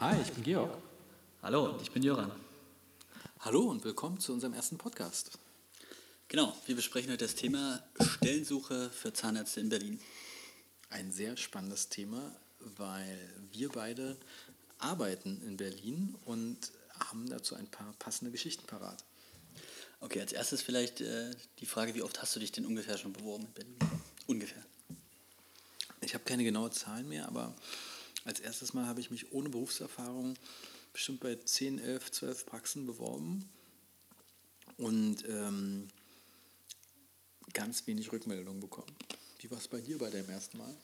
[0.00, 0.78] Hi, ich bin Georg.
[1.42, 2.32] Hallo, ich bin Jöran.
[3.40, 5.32] Hallo und willkommen zu unserem ersten Podcast.
[6.28, 10.00] Genau, wir besprechen heute das Thema Stellensuche für Zahnärzte in Berlin.
[10.88, 12.34] Ein sehr spannendes Thema,
[12.78, 13.18] weil
[13.52, 14.16] wir beide
[14.78, 16.56] arbeiten in Berlin und
[16.98, 19.04] haben dazu ein paar passende Geschichten parat.
[20.00, 23.12] Okay, als erstes vielleicht äh, die Frage, wie oft hast du dich denn ungefähr schon
[23.12, 23.76] beworben in Berlin?
[24.26, 24.64] Ungefähr.
[26.00, 27.54] Ich habe keine genaue Zahlen mehr, aber
[28.24, 30.36] als erstes Mal habe ich mich ohne Berufserfahrung
[30.92, 33.48] bestimmt bei 10, 11, 12 Praxen beworben
[34.76, 35.88] und ähm,
[37.52, 38.94] ganz wenig Rückmeldungen bekommen.
[39.38, 40.74] Wie war es bei dir bei deinem ersten Mal?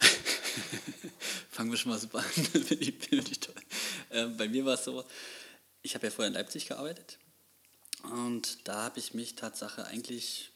[1.50, 2.24] Fangen wir schon mal super an.
[4.14, 5.02] Ähm, bei mir war es so,
[5.80, 7.18] ich habe ja vorher in Leipzig gearbeitet
[8.02, 10.52] und da habe ich mich Tatsache eigentlich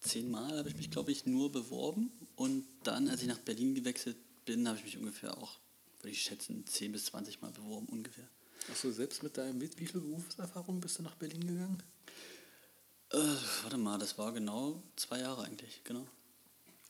[0.00, 4.16] zehnmal, habe ich mich glaube ich nur beworben und dann, als ich nach Berlin gewechselt
[4.50, 5.58] bin, habe ich mich ungefähr auch,
[6.00, 8.26] würde ich schätzen, 10 bis 20 Mal beworben ungefähr.
[8.70, 11.82] Achso, selbst mit deinem, wie viel Berufserfahrung bist du nach Berlin gegangen?
[13.10, 13.18] Äh,
[13.62, 16.06] warte mal, das war genau zwei Jahre eigentlich, genau.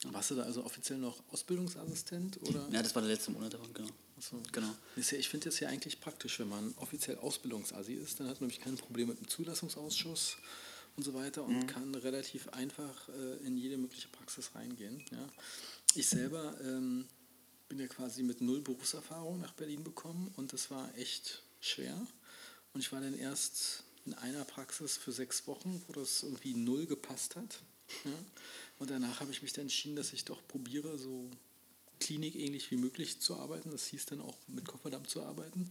[0.06, 2.40] Warst du da also offiziell noch Ausbildungsassistent?
[2.48, 2.66] Oder?
[2.72, 3.90] Ja, das war der letzte Monat davon, genau.
[4.16, 4.42] Achso.
[4.50, 4.74] genau.
[4.96, 8.64] Ich finde das ja eigentlich praktisch, wenn man offiziell Ausbildungsassi ist, dann hat man nämlich
[8.64, 10.38] kein Problem mit dem Zulassungsausschuss
[10.96, 11.66] und so weiter und mhm.
[11.66, 15.04] kann relativ einfach äh, in jede mögliche Praxis reingehen.
[15.10, 15.28] Ja.
[15.94, 17.06] Ich selber ähm,
[17.70, 21.96] bin ja quasi mit null Berufserfahrung nach Berlin bekommen und das war echt schwer.
[22.74, 26.86] Und ich war dann erst in einer Praxis für sechs Wochen, wo das irgendwie null
[26.86, 27.62] gepasst hat.
[28.04, 28.10] Ja.
[28.80, 31.30] Und danach habe ich mich dann entschieden, dass ich doch probiere, so
[32.00, 33.70] klinikähnlich wie möglich zu arbeiten.
[33.70, 35.70] Das hieß dann auch mit Kofferdamm zu arbeiten.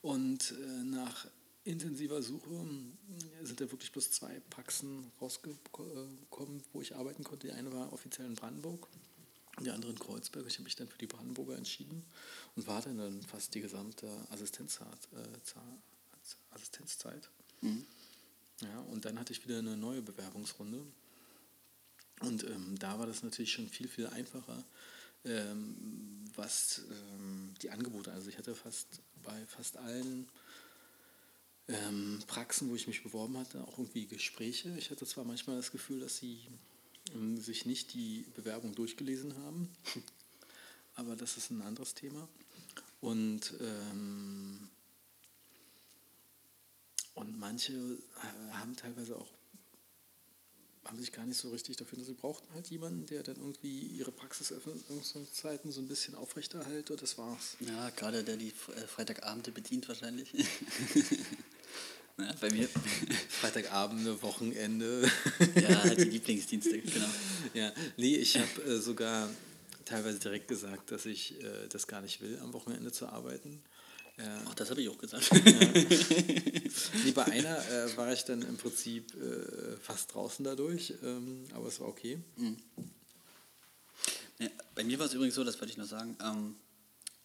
[0.00, 1.26] Und äh, nach
[1.64, 7.48] intensiver Suche äh, sind da wirklich bloß zwei Praxen rausgekommen, wo ich arbeiten konnte.
[7.48, 8.88] Die eine war offiziell in Brandenburg
[9.60, 10.46] die andere in Kreuzberg.
[10.46, 12.04] Ich habe mich dann für die Brandenburger entschieden
[12.56, 15.08] und war dann, dann fast die gesamte Assistenzzeit.
[15.12, 17.28] Äh, Assistenzzeit.
[17.60, 17.86] Mhm.
[18.62, 20.84] Ja, und dann hatte ich wieder eine neue Bewerbungsrunde.
[22.20, 24.64] Und ähm, da war das natürlich schon viel, viel einfacher,
[25.24, 30.28] ähm, was ähm, die Angebote, also ich hatte fast bei fast allen
[31.68, 34.76] ähm, Praxen, wo ich mich beworben hatte, auch irgendwie Gespräche.
[34.78, 36.46] Ich hatte zwar manchmal das Gefühl, dass sie
[37.14, 39.68] ähm, sich nicht die Bewerbung durchgelesen haben.
[40.96, 42.28] Aber das ist ein anderes Thema.
[43.00, 44.68] Und, ähm,
[47.14, 49.28] und manche äh, haben teilweise auch
[50.84, 53.86] haben sich gar nicht so richtig dafür, dass sie brauchten halt jemanden, der dann irgendwie
[53.86, 57.56] ihre Praxisöffnungszeiten so ein bisschen aufrechterhält und das war's.
[57.60, 60.30] Ja, gerade der die äh, Freitagabende bedient wahrscheinlich.
[62.18, 62.68] Ja, bei mir.
[63.28, 65.10] Freitagabende, Wochenende.
[65.56, 67.08] ja, halt die Lieblingsdienste, genau.
[67.54, 69.28] Ja, nee, ich habe äh, sogar
[69.84, 73.62] teilweise direkt gesagt, dass ich äh, das gar nicht will, am Wochenende zu arbeiten.
[74.16, 74.42] Ja.
[74.46, 75.28] Ach, das habe ich auch gesagt.
[75.32, 75.40] Ja.
[77.04, 81.66] nee, bei einer äh, war ich dann im Prinzip äh, fast draußen dadurch, ähm, aber
[81.66, 82.18] es war okay.
[82.36, 82.56] Mhm.
[84.38, 86.54] Ja, bei mir war es übrigens so, das wollte ich noch sagen, ähm,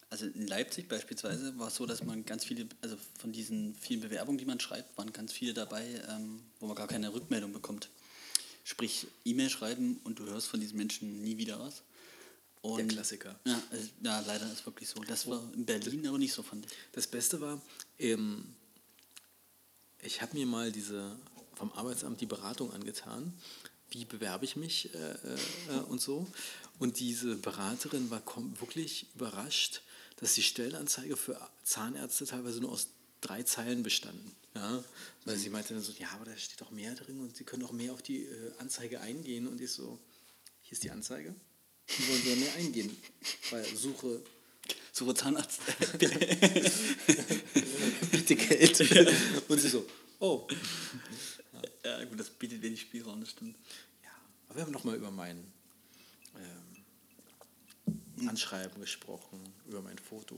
[0.10, 4.02] also in Leipzig beispielsweise war es so, dass man ganz viele, also von diesen vielen
[4.02, 7.90] Bewerbungen, die man schreibt, waren ganz viele dabei, ähm, wo man gar keine Rückmeldung bekommt.
[8.64, 11.84] Sprich, E-Mail schreiben und du hörst von diesen Menschen nie wieder was.
[12.62, 13.40] Und, Der Klassiker.
[13.46, 15.02] Ja, also, ja, leider ist wirklich so.
[15.04, 16.72] Das war in Berlin aber nicht so, fand ich.
[16.92, 17.62] Das Beste war,
[18.00, 18.54] ähm,
[20.02, 21.18] ich habe mir mal diese
[21.56, 23.34] vom Arbeitsamt die Beratung angetan.
[23.92, 26.28] Wie bewerbe ich mich äh, äh, und so.
[26.80, 28.22] Und diese Beraterin war
[28.60, 29.82] wirklich überrascht,
[30.20, 32.90] dass die Stellenanzeige für Zahnärzte teilweise nur aus
[33.22, 34.32] drei Zeilen bestanden.
[34.56, 34.84] Ja?
[35.26, 37.64] Weil sie meinte dann so, ja, aber da steht doch mehr drin und sie können
[37.64, 39.48] auch mehr auf die äh, Anzeige eingehen.
[39.48, 40.00] Und ich so,
[40.62, 41.34] hier ist die Anzeige.
[41.88, 42.96] Wie wollen sie mehr eingehen?
[43.52, 44.22] Weil Suche.
[44.92, 45.62] Suche Zahnarzt.
[48.12, 48.80] Biete Geld.
[49.48, 49.86] Und sie so,
[50.20, 50.48] oh.
[51.84, 52.00] Ja.
[52.00, 53.56] ja, gut, das bietet wenig Spielraum, das stimmt.
[54.04, 54.12] Ja,
[54.48, 55.52] aber wir haben nochmal über meinen
[56.36, 56.69] ähm,
[58.28, 60.36] Anschreiben gesprochen, über mein Foto.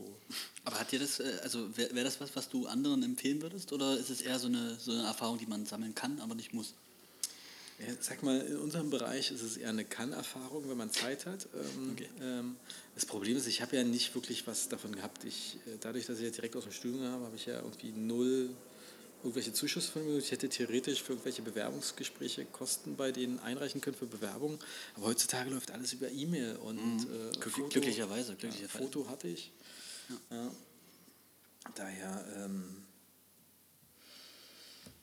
[0.64, 3.72] Aber hat dir das, äh, also wäre wär das was, was du anderen empfehlen würdest?
[3.72, 6.52] Oder ist es eher so eine, so eine Erfahrung, die man sammeln kann, aber nicht
[6.52, 6.74] muss?
[7.78, 11.48] Ja, sag mal, in unserem Bereich ist es eher eine Kann-Erfahrung, wenn man Zeit hat.
[11.54, 12.08] Ähm, okay.
[12.20, 12.56] ähm,
[12.94, 15.24] das Problem ist, ich habe ja nicht wirklich was davon gehabt.
[15.24, 17.90] Ich, äh, dadurch, dass ich ja direkt aus dem Studium habe, habe ich ja irgendwie
[17.92, 18.50] null
[19.22, 20.18] irgendwelche Zuschüsse von mir.
[20.18, 24.58] Ich hätte theoretisch für irgendwelche Bewerbungsgespräche Kosten bei denen einreichen können für Bewerbungen.
[24.96, 27.30] Aber heutzutage läuft alles über E-Mail und mhm.
[27.32, 28.62] äh, Foto, glücklicherweise, glücklicherweise.
[28.62, 29.52] Ja, Foto hatte ich.
[30.30, 30.50] Ja.
[31.74, 32.82] Daher, ähm,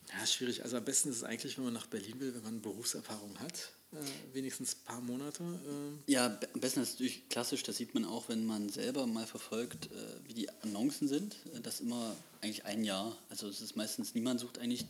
[0.10, 0.63] ja, schwierig.
[0.63, 3.72] Also am besten ist es eigentlich, wenn man nach Berlin will, wenn man Berufserfahrung hat,
[3.91, 5.44] äh, wenigstens ein paar Monate.
[5.44, 6.12] Äh.
[6.12, 9.88] Ja, am besten ist natürlich klassisch, das sieht man auch, wenn man selber mal verfolgt,
[9.88, 11.36] äh, wie die Annoncen sind.
[11.56, 13.18] Äh, das immer eigentlich ein Jahr.
[13.30, 14.86] Also es ist meistens, niemand sucht eigentlich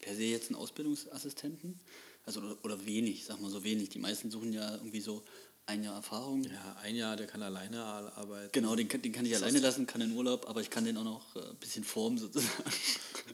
[0.00, 1.78] per se jetzt einen Ausbildungsassistenten.
[2.24, 3.90] Also oder, oder wenig, sag mal so wenig.
[3.90, 5.22] Die meisten suchen ja irgendwie so
[5.66, 6.42] ein Jahr Erfahrung.
[6.44, 8.50] Ja, ein Jahr, der kann alleine arbeiten.
[8.52, 10.96] Genau, den, den kann ich das alleine lassen, kann in Urlaub, aber ich kann den
[10.96, 12.52] auch noch ein bisschen formen sozusagen.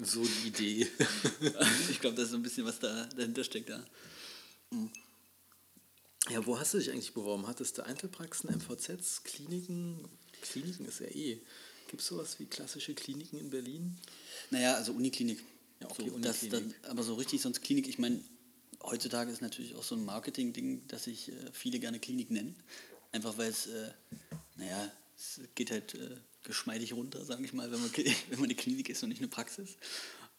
[0.02, 0.88] So die Idee.
[1.90, 3.76] ich glaube, da ist so ein bisschen was da dahinter steckt da.
[3.76, 3.84] Ja,
[6.44, 7.46] wo hast du dich eigentlich beworben?
[7.46, 10.08] Hattest du Einzelpraxen, MVZs, Kliniken?
[10.40, 11.40] Kliniken ist ja eh.
[11.88, 13.98] Gibt es sowas wie klassische Kliniken in Berlin?
[14.50, 15.42] Naja, also Uniklinik.
[15.80, 16.50] Ja, okay, so, Uniklinik.
[16.50, 18.20] Das, das, aber so richtig sonst Klinik, ich meine,
[18.82, 22.56] heutzutage ist natürlich auch so ein Marketing-Ding, dass sich äh, viele gerne Klinik nennen.
[23.12, 23.90] Einfach weil es, äh,
[24.56, 28.54] naja, es geht halt äh, geschmeidig runter, sage ich mal, wenn man, wenn man eine
[28.54, 29.76] Klinik ist und nicht eine Praxis.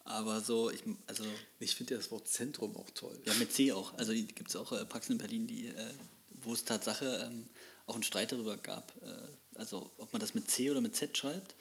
[0.05, 1.23] Aber so, ich, also.
[1.59, 3.17] Ich finde ja das Wort Zentrum auch toll.
[3.25, 3.97] Ja, mit C auch.
[3.97, 5.93] Also gibt es auch äh, Praxen in Berlin, die, äh,
[6.41, 7.47] wo es Tatsache ähm,
[7.85, 8.93] auch einen Streit darüber gab.
[9.01, 11.55] Äh, also ob man das mit C oder mit Z schreibt.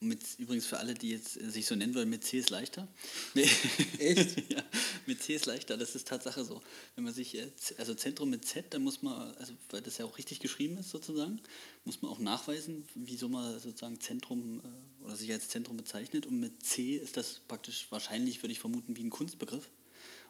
[0.00, 2.88] Mit, übrigens für alle, die jetzt äh, sich so nennen wollen, mit C ist leichter.
[3.34, 4.50] Echt?
[4.50, 4.62] ja,
[5.06, 6.60] mit C ist leichter, das ist Tatsache so.
[6.94, 10.04] Wenn man sich, äh, also Zentrum mit Z, dann muss man, also weil das ja
[10.04, 11.40] auch richtig geschrieben ist sozusagen,
[11.84, 16.26] muss man auch nachweisen, wieso man sozusagen Zentrum äh, oder sich als Zentrum bezeichnet.
[16.26, 19.70] Und mit C ist das praktisch wahrscheinlich, würde ich vermuten, wie ein Kunstbegriff.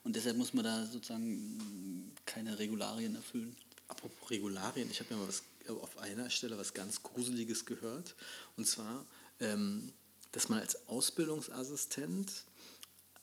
[0.04, 3.56] Und deshalb muss man da sozusagen keine Regularien erfüllen.
[3.88, 8.14] Apropos Regularien, ich habe ja mal was, auf einer Stelle was ganz Gruseliges gehört.
[8.56, 9.06] Und zwar,
[9.38, 12.30] dass man als Ausbildungsassistent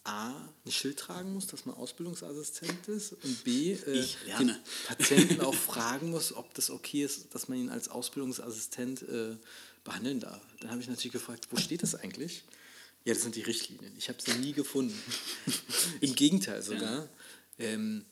[0.04, 0.34] A,
[0.66, 4.08] ein Schild tragen muss, dass man Ausbildungsassistent ist und B, äh,
[4.40, 4.56] den
[4.88, 9.38] Patienten auch fragen muss, ob das okay ist, dass man ihn als Ausbildungsassistent äh,
[9.84, 10.42] behandeln darf.
[10.60, 12.44] Dann habe ich natürlich gefragt, wo steht das eigentlich?
[13.06, 13.94] Ja, das sind die Richtlinien.
[13.98, 15.00] Ich habe sie nie gefunden.
[16.02, 17.04] Im Gegenteil sogar.
[17.04, 17.10] Ja.
[17.60, 18.06] Ähm,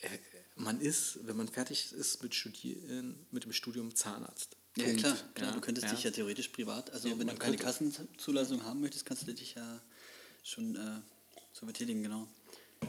[0.00, 0.08] äh,
[0.54, 4.56] man ist, wenn man fertig ist mit, Studieren, mit dem Studium, Zahnarzt.
[4.76, 5.00] Ja, Punkt.
[5.00, 5.48] klar, klar.
[5.48, 5.92] Ja, du könntest ja.
[5.92, 9.54] dich ja theoretisch privat, also ja, wenn du keine Kassenzulassung haben möchtest, kannst du dich
[9.54, 9.80] ja
[10.42, 11.00] schon äh,
[11.52, 12.26] so betätigen, genau.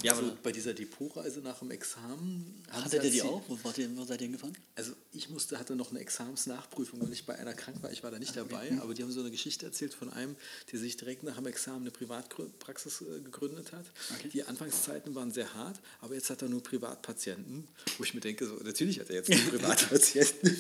[0.01, 2.63] Ja, also bei dieser Depotreise nach dem Examen.
[2.71, 3.41] Hattet ihr die auch?
[3.47, 4.55] Wo, wart ihr, wo seid ihr hingefahren?
[4.75, 7.91] Also ich musste, hatte noch eine Examensnachprüfung, weil ich bei einer krank war.
[7.91, 8.47] Ich war da nicht okay.
[8.49, 10.35] dabei, aber die haben so eine Geschichte erzählt von einem,
[10.71, 13.85] der sich direkt nach dem Examen eine Privatpraxis äh, gegründet hat.
[14.17, 14.29] Okay.
[14.29, 17.67] Die Anfangszeiten waren sehr hart, aber jetzt hat er nur Privatpatienten,
[17.97, 20.57] wo ich mir denke, so, natürlich hat er jetzt nur Privatpatienten.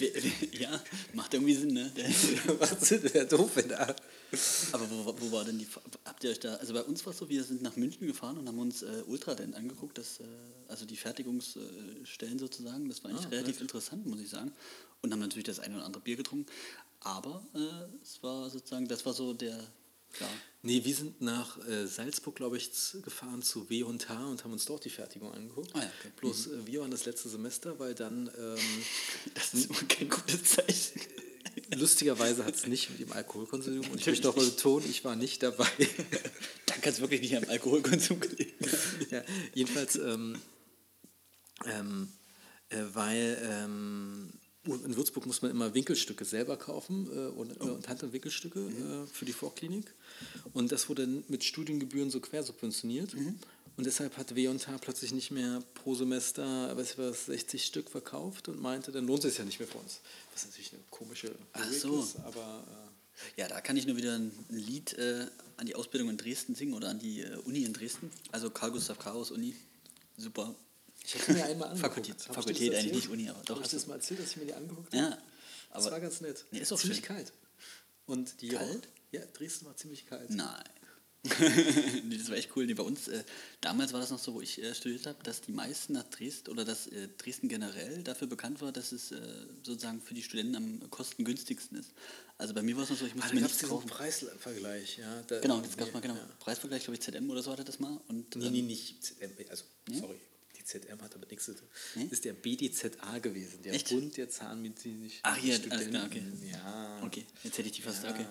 [0.51, 0.81] ja,
[1.13, 1.91] macht irgendwie Sinn, ne?
[1.95, 2.09] Der
[2.55, 3.95] macht Sinn, wäre doof, wenn er...
[4.71, 5.67] Aber wo, wo war denn die...
[6.05, 6.55] Habt ihr euch da...
[6.55, 9.01] Also bei uns war es so, wir sind nach München gefahren und haben uns äh,
[9.23, 10.23] Ultradent angeguckt, das, äh,
[10.67, 12.89] also die Fertigungsstellen sozusagen.
[12.89, 14.51] Das war eigentlich ah, relativ interessant, muss ich sagen.
[15.01, 16.45] Und haben natürlich das eine oder andere Bier getrunken.
[16.99, 17.59] Aber äh,
[18.01, 19.57] es war sozusagen, das war so der.
[20.19, 20.29] Ja.
[20.61, 22.69] Nee, wir sind nach äh, Salzburg, glaube ich,
[23.03, 25.71] gefahren zu W und H und haben uns dort die Fertigung angeguckt.
[25.73, 26.11] Ah, ja, okay.
[26.17, 26.59] Bloß mhm.
[26.59, 28.29] Äh, wir waren das letzte Semester, weil dann.
[28.37, 28.57] Ähm,
[29.33, 31.01] das ist immer kein gutes Zeichen.
[31.75, 35.15] Lustigerweise hat es nicht mit dem Alkoholkonsum und ich möchte doch mal betonen, ich war
[35.15, 35.67] nicht dabei.
[36.65, 38.53] Dann kann es wirklich nicht am Alkoholkonsum gelegen
[39.09, 39.23] ja,
[39.53, 40.37] jedenfalls, ähm,
[41.65, 42.09] ähm,
[42.69, 44.33] äh, weil ähm,
[44.65, 47.65] in Würzburg muss man immer Winkelstücke selber kaufen äh, und, oh.
[47.65, 49.03] und Hand- und Winkelstücke mhm.
[49.03, 49.93] äh, für die Vorklinik.
[50.53, 53.13] Und das wurde mit Studiengebühren so quersubventioniert.
[53.13, 53.39] Mhm.
[53.75, 58.47] Und deshalb hat W&H plötzlich nicht mehr pro Semester weiß ich was, 60 Stück verkauft
[58.47, 60.01] und meinte, dann lohnt es sich ja nicht mehr für uns.
[60.31, 62.01] Was natürlich eine komische Ach so.
[62.01, 62.63] ist, aber...
[62.67, 62.93] Äh
[63.37, 66.73] ja, da kann ich nur wieder ein Lied äh, an die Ausbildung in Dresden singen
[66.73, 68.11] oder an die äh, Uni in Dresden.
[68.31, 69.55] Also Karl Gustav Chaos Uni.
[70.17, 70.55] Super.
[71.05, 71.95] Ich habe mir einmal angeguckt.
[71.95, 73.55] Fakultät, Fakultät eigentlich nicht Uni, aber doch.
[73.55, 74.97] Habe ich das mal erzählt, dass ich mir die angeguckt habe?
[74.97, 75.17] Ja.
[75.69, 76.45] Aber das war ganz nett.
[76.51, 77.07] Nee, ist auch ziemlich schön.
[77.07, 77.33] kalt.
[78.05, 78.87] Und die kalt?
[79.11, 80.29] Ja, Dresden war ziemlich kalt.
[80.29, 80.63] Nein.
[82.03, 82.65] nee, das war echt cool.
[82.65, 83.23] Nee, bei uns, äh,
[83.61, 86.51] damals war das noch so, wo ich äh, studiert habe, dass die meisten nach Dresden
[86.51, 89.21] oder dass äh, Dresden generell dafür bekannt war, dass es äh,
[89.63, 91.91] sozusagen für die Studenten am kostengünstigsten ist.
[92.37, 93.87] Also bei mir war es noch so, ich musste ah, mir nichts kaufen.
[93.87, 95.23] Preisvergleich, ja.
[95.27, 96.15] Da genau, das gab mal genau.
[96.15, 96.27] Ja.
[96.39, 98.01] Preisvergleich, glaube ich, ZM oder so hatte das mal.
[98.09, 99.99] Und, nee, nee, ähm, nicht ZM, also, ja?
[99.99, 100.19] sorry.
[100.63, 101.67] Die ZM hat aber nichts zu tun.
[101.95, 102.07] Nee?
[102.09, 103.89] ist der BDZA gewesen, der Echt?
[103.89, 106.23] Bund der Zahnmedizinischen Ach, hier, alles klar, okay.
[106.49, 107.01] Ja.
[107.03, 108.11] Okay, jetzt hätte ich die fast, ja.
[108.11, 108.25] okay.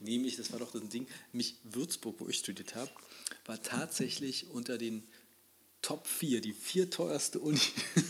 [0.00, 2.90] Nämlich, das war doch das Ding, mich Würzburg, wo ich studiert habe,
[3.44, 5.04] war tatsächlich unter den
[5.86, 7.60] Top 4, die vier teuerste Uni.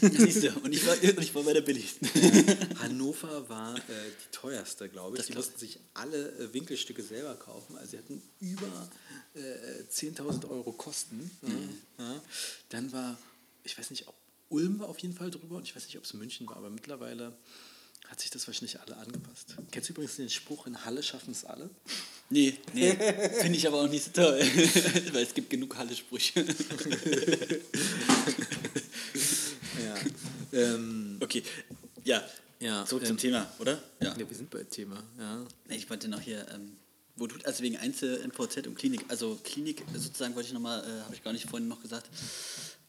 [0.00, 2.08] Siehst du, und ich war, und ich war bei der billigsten.
[2.78, 5.18] Hannover war äh, die teuerste, glaube ich.
[5.18, 7.76] Das die mussten sich alle äh, Winkelstücke selber kaufen.
[7.76, 8.88] Also sie hatten über
[9.34, 11.30] äh, 10.000 Euro Kosten.
[11.42, 11.78] Mhm.
[11.98, 12.22] Ja.
[12.70, 13.18] Dann war,
[13.66, 14.14] ich weiß nicht, ob
[14.48, 16.70] Ulm war auf jeden Fall drüber und ich weiß nicht, ob es München war, aber
[16.70, 17.36] mittlerweile
[18.08, 19.56] hat sich das wahrscheinlich alle angepasst.
[19.72, 21.68] Kennst du übrigens den Spruch, in Halle schaffen es alle?
[22.30, 22.92] Nee, nee,
[23.40, 24.38] finde ich aber auch nicht so toll,
[25.12, 26.40] weil es gibt genug Halle-Sprüche.
[29.84, 29.96] ja.
[30.52, 31.42] Ähm, okay,
[32.04, 32.22] ja,
[32.60, 33.82] ja, zurück ähm, zum Thema, oder?
[34.00, 35.02] ja, wir sind bei Thema.
[35.18, 35.44] Ja.
[35.68, 36.76] Ich wollte noch hier, ähm,
[37.16, 41.02] wo du, also wegen Einzel, MVZ und Klinik, also Klinik sozusagen wollte ich nochmal, äh,
[41.02, 42.08] habe ich gar nicht vorhin noch gesagt,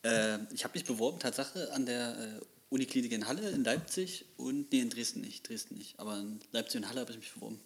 [0.02, 4.70] äh, ich habe mich beworben, Tatsache, an der äh, Uniklinik in Halle, in Leipzig und,
[4.72, 7.60] nee, in Dresden nicht, Dresden nicht, aber in Leipzig und Halle habe ich mich beworben.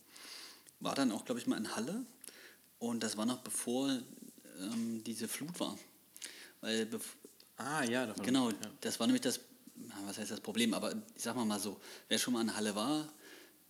[0.81, 2.05] War dann auch, glaube ich, mal in Halle
[2.79, 3.91] und das war noch bevor
[4.61, 5.79] ähm, diese Flut war.
[6.61, 6.89] Weil,
[7.57, 8.25] Ah, ja, davon.
[8.25, 8.57] Genau, Ja.
[8.81, 9.41] das war nämlich das,
[10.07, 12.75] was heißt das Problem, aber ich sag mal mal so, wer schon mal in Halle
[12.75, 13.13] war,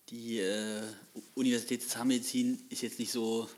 [0.09, 0.83] die äh,
[1.35, 3.49] Universität Zahnmedizin ist jetzt nicht so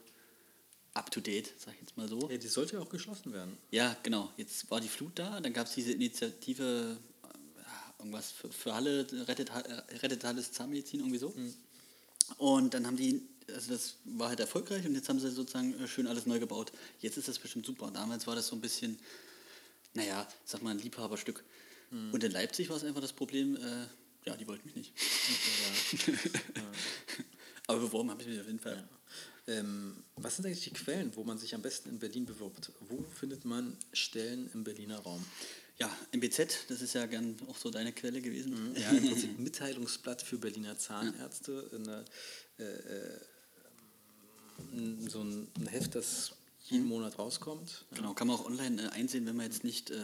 [0.95, 2.31] up to date, sag ich jetzt mal so.
[2.31, 3.57] ja, die sollte ja auch geschlossen werden.
[3.71, 8.51] Ja, genau, jetzt war die Flut da, dann gab es diese Initiative, äh, irgendwas für,
[8.51, 11.35] für Halle, rettet, äh, rettet Halles Zahnmedizin, irgendwie so.
[12.39, 15.89] Und dann haben die, also das war halt erfolgreich und jetzt haben sie sozusagen äh,
[15.89, 16.73] schön alles neu gebaut.
[17.01, 17.91] Jetzt ist das bestimmt super.
[17.91, 18.99] Damals war das so ein bisschen,
[19.95, 21.45] naja, sag mal ein Liebhaberstück.
[22.13, 23.87] Und in Leipzig war es einfach das Problem, äh,
[24.27, 24.93] ja, die wollten mich nicht.
[27.67, 28.89] Aber beworben habe ich mich auf jeden Fall.
[29.47, 32.73] Ähm, was sind eigentlich die Quellen, wo man sich am besten in Berlin bewirbt?
[32.89, 35.25] Wo findet man Stellen im Berliner Raum?
[35.79, 38.75] Ja, MBZ, das ist ja gern auch so deine Quelle gewesen.
[38.77, 41.69] Ja, im Prinzip Mitteilungsblatt für Berliner Zahnärzte.
[41.75, 42.05] Eine,
[42.59, 43.19] äh, äh,
[44.73, 46.33] m, so ein, Heft, das
[46.67, 47.85] jeden Monat rauskommt.
[47.95, 49.97] Genau, kann man auch online äh, einsehen, wenn man jetzt nicht äh,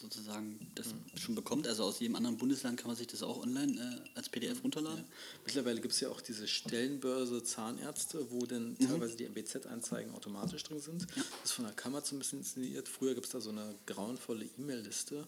[0.00, 0.86] sozusagen das
[1.20, 1.66] schon bekommt.
[1.66, 3.72] Also aus jedem anderen Bundesland kann man sich das auch online
[4.14, 5.04] äh, als PDF runterladen.
[5.44, 8.86] Mittlerweile gibt es ja auch diese Stellenbörse Zahnärzte, wo dann Mhm.
[8.86, 11.06] teilweise die MBZ-Anzeigen automatisch drin sind.
[11.14, 12.88] Das ist von der Kammer so ein bisschen inszeniert.
[12.88, 15.26] Früher gibt es da so eine grauenvolle E-Mail-Liste,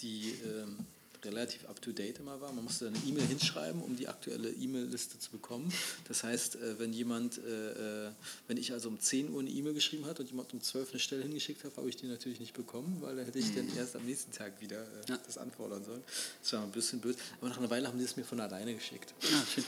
[0.00, 0.78] die ähm,
[1.24, 2.52] relativ up-to-date immer war.
[2.52, 5.72] Man musste eine E-Mail hinschreiben, um die aktuelle E-Mail-Liste zu bekommen.
[6.06, 8.10] Das heißt, äh, wenn jemand, äh, äh,
[8.46, 11.00] wenn ich also um 10 Uhr eine E-Mail geschrieben hat und jemand um 12 eine
[11.00, 13.96] Stelle hingeschickt hat, habe ich die natürlich nicht bekommen, weil da hätte ich dann erst
[13.96, 15.18] am nächsten Tag wieder Ja.
[15.26, 16.02] das anfordern sollen.
[16.42, 17.16] Das war ein bisschen blöd.
[17.40, 19.14] Aber nach einer Weile haben die es mir von alleine geschickt.
[19.22, 19.64] Ah, schön.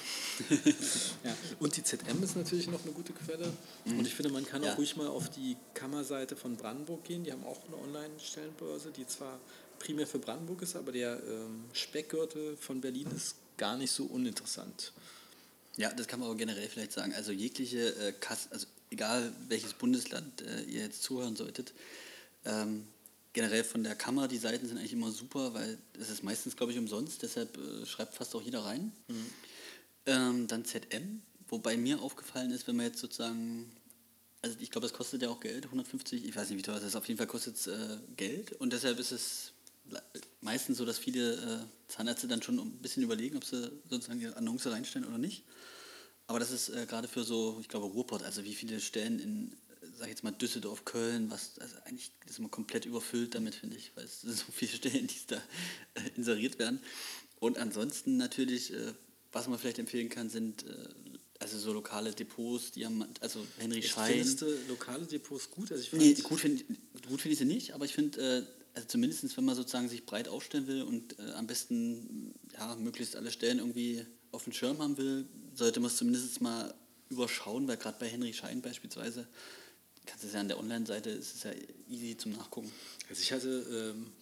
[1.25, 1.37] Ja.
[1.59, 3.53] Und die ZM ist natürlich noch eine gute Quelle.
[3.85, 4.73] Und ich finde, man kann Ja.
[4.73, 7.25] auch ruhig mal auf die Kammerseite von Brandenburg gehen.
[7.25, 9.39] Die haben auch eine Online-Stellenbörse, die zwar
[9.81, 14.93] primär für Brandenburg ist, aber der ähm, Speckgürtel von Berlin ist gar nicht so uninteressant.
[15.77, 17.13] Ja, das kann man aber generell vielleicht sagen.
[17.15, 21.73] Also jegliche äh, Kassen, also egal welches Bundesland äh, ihr jetzt zuhören solltet,
[22.45, 22.87] ähm,
[23.33, 26.73] generell von der Kammer, die Seiten sind eigentlich immer super, weil es ist meistens, glaube
[26.73, 28.93] ich, umsonst, deshalb äh, schreibt fast auch jeder rein.
[30.07, 33.71] Ähm, dann ZM, wobei mir aufgefallen ist, wenn man jetzt sozusagen,
[34.43, 36.85] also ich glaube, das kostet ja auch Geld, 150, ich weiß nicht, wie teuer das
[36.85, 39.53] ist, auf jeden Fall kostet es äh, Geld und deshalb ist es
[40.41, 44.37] meistens so, dass viele äh, Zahnärzte dann schon ein bisschen überlegen, ob sie sozusagen ihre
[44.37, 45.45] Annonce reinstellen oder nicht.
[46.27, 49.57] Aber das ist äh, gerade für so, ich glaube, Ruhrpott, also wie viele Stellen in,
[49.97, 53.77] sag ich jetzt mal, Düsseldorf, Köln, was, also eigentlich ist man komplett überfüllt damit, finde
[53.77, 55.37] ich, weil es sind so viele Stellen, die da
[55.95, 56.81] äh, inseriert werden.
[57.41, 58.93] Und ansonsten natürlich, äh,
[59.33, 60.89] was man vielleicht empfehlen kann, sind äh,
[61.41, 64.13] also so lokale Depots, die haben, also Henry Schein.
[64.13, 65.73] Findest du lokale Depots gut?
[65.73, 66.63] Also ich Nee, gut finde
[67.09, 70.07] gut find ich sie nicht, aber ich finde, äh, also zumindest wenn man sozusagen sich
[70.07, 74.79] breit aufstellen will und äh, am besten ja, möglichst alle Stellen irgendwie auf dem Schirm
[74.79, 76.73] haben will, sollte man es zumindest mal
[77.09, 79.27] überschauen, weil gerade bei Henry Schein beispielsweise,
[80.07, 81.51] kannst du es ja an der Online-Seite, ist es ja
[81.89, 82.71] easy zum Nachgucken.
[83.09, 84.13] Also ich hatte, ähm,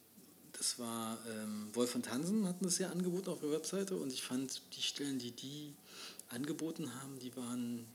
[0.52, 4.22] das war ähm, Wolf und Hansen hatten das ja angeboten auf der Webseite und ich
[4.22, 5.74] fand die Stellen, die die
[6.30, 7.86] angeboten haben, die waren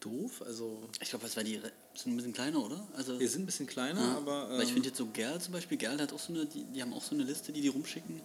[0.00, 0.42] doof.
[0.42, 1.60] Also Ich glaube, das war die,
[2.02, 2.86] sind ein bisschen kleiner, oder?
[2.94, 5.40] Also, wir sind ein bisschen kleiner, Ja, aber weil ich ähm, finde jetzt so Gerl
[5.40, 7.60] zum Beispiel, Gerl hat auch so eine, die, die haben auch so eine Liste, die
[7.60, 8.20] die rumschicken.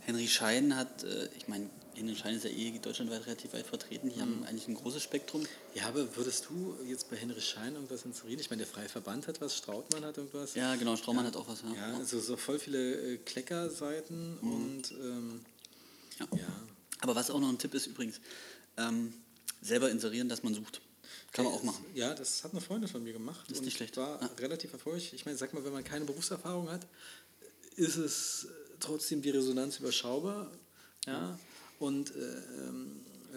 [0.00, 4.10] Henry Schein hat, äh, ich meine, Henry Schein ist ja eh deutschlandweit relativ weit vertreten,
[4.10, 4.20] die Mhm.
[4.20, 5.44] haben eigentlich ein großes Spektrum.
[5.74, 8.38] ja, aber würdest du jetzt bei Henry Schein irgendwas inserieren?
[8.38, 10.54] Ich meine, der Freie Verband hat was, Strautmann hat irgendwas.
[10.54, 11.62] Ja, genau, Straumann hat auch was.
[11.62, 11.90] Ja.
[11.92, 15.40] Ja, also so voll viele äh, Kleckerseiten und ähm, Mhm.
[16.20, 16.38] Ja.
[16.38, 16.46] ja.
[17.00, 18.20] Aber was auch noch ein Tipp ist übrigens,
[18.76, 19.12] ähm,
[19.60, 20.80] selber inserieren, dass man sucht.
[21.32, 21.84] Kann man auch machen.
[21.94, 23.44] Ja, das hat eine Freundin von mir gemacht.
[23.48, 23.96] Das ist nicht schlecht.
[23.96, 24.26] war Ja.
[24.38, 25.12] relativ erfolgreich.
[25.12, 26.86] Ich meine, sag mal, wenn man keine Berufserfahrung hat,
[27.76, 28.46] ist es
[28.80, 30.50] trotzdem die Resonanz überschaubar.
[31.06, 31.38] Ja.
[31.78, 32.18] Und äh,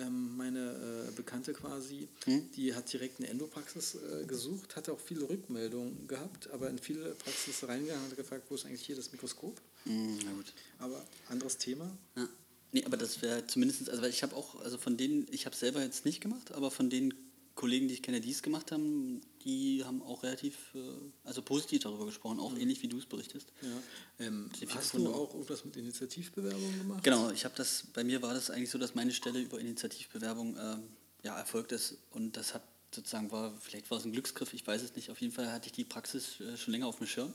[0.02, 2.50] ähm, meine äh, Bekannte quasi, Hm?
[2.56, 7.12] die hat direkt eine Endopraxis äh, gesucht, hatte auch viele Rückmeldungen gehabt, aber in viele
[7.16, 9.60] Praxis reingegangen und hat gefragt, wo ist eigentlich hier das Mikroskop?
[9.84, 10.54] Mm, na gut.
[10.78, 11.92] Aber anderes Thema.
[12.16, 12.30] Ja.
[12.72, 15.56] Nee, aber das wäre zumindest, also weil ich habe auch, also von denen, ich habe
[15.56, 17.14] selber jetzt nicht gemacht, aber von den
[17.60, 20.80] Kollegen, die ich kenne, die es gemacht haben, die haben auch relativ, äh,
[21.26, 23.52] also positiv darüber gesprochen, auch ähnlich wie du es berichtest.
[23.62, 24.26] Ja.
[24.26, 27.04] Ähm, hast du auch irgendwas mit Initiativbewerbungen gemacht?
[27.04, 30.56] Genau, ich habe das, bei mir war das eigentlich so, dass meine Stelle über Initiativbewerbung
[30.58, 30.84] ähm,
[31.22, 31.98] ja, erfolgt ist.
[32.12, 32.64] Und das hat
[32.96, 35.12] sozusagen war, vielleicht war es ein Glücksgriff, ich weiß es nicht.
[35.12, 37.34] Auf jeden Fall hatte ich die Praxis äh, schon länger auf dem Schirm,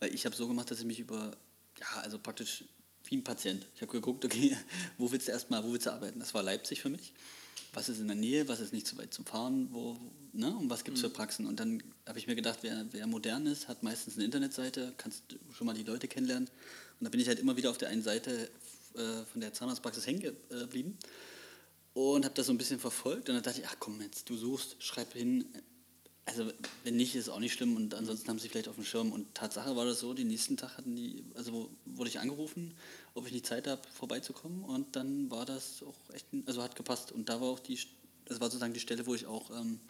[0.00, 1.30] weil ich habe so gemacht, dass ich mich über,
[1.78, 2.64] ja, also praktisch
[3.04, 3.64] wie ein Patient.
[3.76, 4.56] Ich habe geguckt, okay,
[4.98, 6.18] wo willst du erstmal, wo willst du arbeiten?
[6.18, 7.12] Das war Leipzig für mich.
[7.72, 9.96] Was ist in der Nähe, was ist nicht zu weit zum Fahren, wo,
[10.32, 10.54] ne?
[10.56, 11.08] und was gibt es mhm.
[11.08, 11.46] für Praxen?
[11.46, 15.22] Und dann habe ich mir gedacht, wer, wer modern ist, hat meistens eine Internetseite, kannst
[15.52, 16.48] schon mal die Leute kennenlernen.
[16.98, 18.50] Und da bin ich halt immer wieder auf der einen Seite
[18.94, 20.98] äh, von der Zahnarztpraxis hängen geblieben
[21.94, 23.28] und habe das so ein bisschen verfolgt.
[23.28, 25.44] Und dann dachte ich, ach komm, jetzt du suchst, schreib hin.
[26.26, 26.52] Also
[26.84, 29.12] wenn nicht, ist auch nicht schlimm und ansonsten haben sie vielleicht auf dem Schirm.
[29.12, 32.74] Und Tatsache war das so, den nächsten Tag hatten die, also wurde ich angerufen,
[33.20, 34.64] ob ich nicht Zeit habe, vorbeizukommen.
[34.64, 37.12] Und dann war das auch echt, also hat gepasst.
[37.12, 37.78] Und da war auch die,
[38.24, 39.80] das war sozusagen die Stelle, wo ich auch ähm,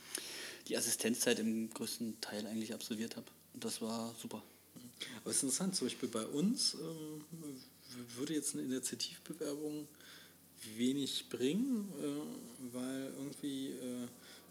[0.69, 3.27] die Assistenzzeit im größten Teil eigentlich absolviert habe.
[3.55, 4.43] Und das war super.
[5.23, 7.25] Aber es ist interessant, zum Beispiel bei uns ähm,
[8.17, 9.89] würde jetzt eine Initiativbewerbung
[10.77, 14.09] wenig bringen, äh, weil irgendwie, äh,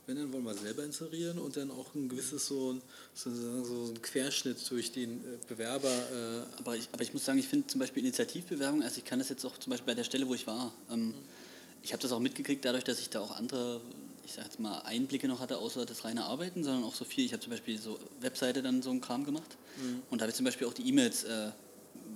[0.09, 2.75] wenn, dann wollen wir selber inserieren und dann auch ein gewisses so,
[3.13, 3.29] so,
[3.63, 5.87] so ein Querschnitt durch den äh, Bewerber.
[5.87, 9.19] Äh, aber, ich, aber ich muss sagen, ich finde zum Beispiel Initiativbewerbung, also ich kann
[9.19, 11.13] das jetzt auch zum Beispiel bei der Stelle, wo ich war, ähm, mhm.
[11.83, 13.81] ich habe das auch mitgekriegt dadurch, dass ich da auch andere
[14.25, 17.25] ich sag jetzt mal, Einblicke noch hatte, außer das reine Arbeiten, sondern auch so viel.
[17.25, 20.03] Ich habe zum Beispiel so Webseite dann so einen Kram gemacht mhm.
[20.09, 21.51] und da habe ich zum Beispiel auch die E-Mails äh,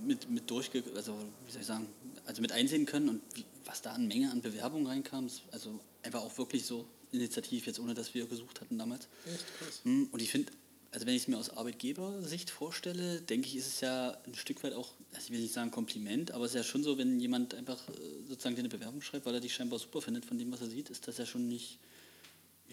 [0.05, 0.83] mit, mit durchge...
[0.95, 1.87] also wie soll ich sagen,
[2.25, 6.21] also mit einsehen können und wie, was da an Menge an Bewerbungen reinkam, also einfach
[6.21, 9.07] auch wirklich so initiativ, jetzt ohne dass wir gesucht hatten damals.
[9.25, 9.81] Echt krass.
[9.83, 10.51] Hm, und ich finde,
[10.91, 14.63] also wenn ich es mir aus Arbeitgebersicht vorstelle, denke ich, ist es ja ein Stück
[14.63, 17.19] weit auch, also ich will nicht sagen Kompliment, aber es ist ja schon so, wenn
[17.19, 17.93] jemand einfach äh,
[18.27, 20.67] sozusagen dir eine Bewerbung schreibt, weil er dich scheinbar super findet von dem, was er
[20.67, 21.79] sieht, ist das ja schon nicht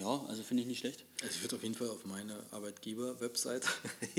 [0.01, 1.05] ja, also finde ich nicht schlecht.
[1.21, 3.63] Also ich würde auf jeden Fall auf meine Arbeitgeber-Website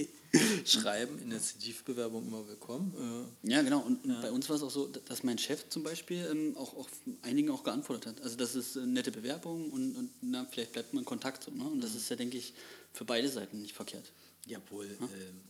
[0.64, 3.28] schreiben, Initiativbewerbung immer willkommen.
[3.44, 3.80] Äh, ja, genau.
[3.80, 4.20] Und, ja.
[4.20, 6.88] bei uns war es auch so, dass mein Chef zum Beispiel ähm, auch, auch
[7.22, 8.22] einigen auch geantwortet hat.
[8.22, 11.42] Also das ist eine nette Bewerbung und, und na, vielleicht bleibt man in Kontakt.
[11.42, 11.64] So, ne?
[11.64, 11.96] Und das mhm.
[11.96, 12.54] ist ja, denke ich,
[12.92, 14.12] für beide Seiten nicht verkehrt.
[14.46, 14.86] Jawohl.
[14.86, 15.06] Ja?
[15.06, 15.40] Ähm,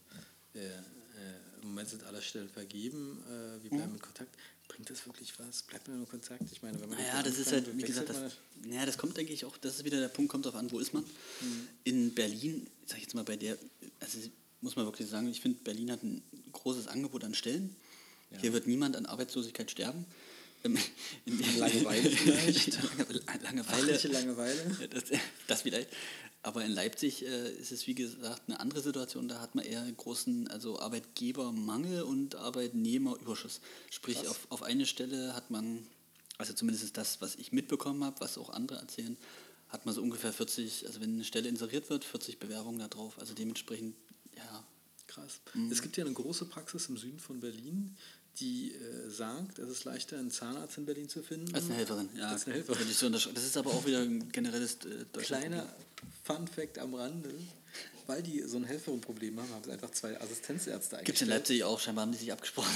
[0.54, 3.22] äh, äh, Im Moment sind alle Stellen vergeben.
[3.28, 3.96] Äh, wir bleiben mhm.
[3.96, 4.34] in Kontakt
[4.68, 5.62] bringt das wirklich was?
[5.62, 6.42] Bleibt man in Kontakt?
[6.50, 6.98] Ich meine, wenn man.
[6.98, 9.84] Naja, das ist halt, wie gesagt, das, naja, das kommt, denke ich, auch, das ist
[9.84, 11.02] wieder der Punkt, kommt darauf an, wo ist man.
[11.02, 11.68] Mhm.
[11.84, 13.58] In Berlin, sag ich jetzt mal bei der,
[14.00, 14.18] also
[14.60, 17.74] muss man wirklich sagen, ich finde, Berlin hat ein großes Angebot an Stellen.
[18.30, 18.38] Ja.
[18.38, 20.06] Hier wird niemand an Arbeitslosigkeit sterben.
[21.26, 22.78] Langeweile vielleicht.
[23.42, 24.08] Langeweile.
[24.08, 24.88] Langeweile.
[24.88, 25.04] Das,
[25.46, 25.88] das vielleicht.
[26.44, 29.28] Aber in Leipzig äh, ist es wie gesagt eine andere Situation.
[29.28, 33.60] Da hat man eher einen großen also Arbeitgebermangel und Arbeitnehmerüberschuss.
[33.90, 35.86] Sprich, auf, auf eine Stelle hat man,
[36.38, 39.16] also zumindest das, was ich mitbekommen habe, was auch andere erzählen,
[39.68, 43.18] hat man so ungefähr 40, also wenn eine Stelle inseriert wird, 40 Bewerbungen da drauf.
[43.18, 43.94] Also dementsprechend,
[44.36, 44.64] ja.
[45.06, 45.40] Krass.
[45.52, 45.70] Mhm.
[45.70, 47.96] Es gibt ja eine große Praxis im Süden von Berlin,
[48.40, 51.54] die äh, sagt, es ist leichter, einen Zahnarzt in Berlin zu finden.
[51.54, 52.28] Als eine Helferin, ja.
[52.28, 52.88] Als eine Helferin.
[52.88, 55.66] Das ist aber auch wieder ein generelles äh, Kleiner
[56.24, 57.30] Fun Fact am Rande
[58.06, 61.04] weil die so ein Helferin-Problem haben, haben sie einfach zwei Assistenzärzte eingestellt.
[61.04, 62.70] Gibt es in Leipzig auch, scheinbar haben die sich abgesprochen.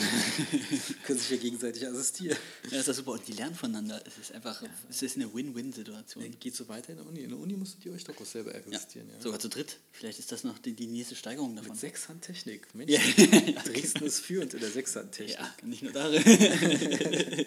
[1.05, 2.39] Können sich ja gegenseitig assistieren.
[2.71, 3.13] Ja, ist das super.
[3.13, 4.01] Und die lernen voneinander.
[4.07, 4.69] Es ist einfach, ja.
[4.89, 6.25] es ist eine Win-Win-Situation.
[6.25, 7.21] Ja, geht so weiter in der Uni.
[7.21, 9.11] In der Uni musstet ihr euch doch auch selber assistieren.
[9.15, 9.21] Ja.
[9.21, 9.79] Sogar zu dritt.
[9.93, 11.73] Vielleicht ist das noch die, die nächste Steigerung davon.
[11.73, 12.75] Mit Sechshandtechnik.
[12.75, 12.93] Mensch,
[13.65, 15.39] Dresden ist führend in der Sechshandtechnik.
[15.39, 16.23] Ja, nicht nur darin.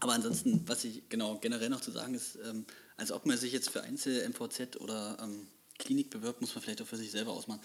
[0.00, 3.52] Aber ansonsten, was ich genau generell noch zu sagen ist, ähm, also ob man sich
[3.52, 5.46] jetzt für Einzel-MVZ oder ähm,
[5.78, 7.60] Klinik bewirbt, muss man vielleicht auch für sich selber ausmachen.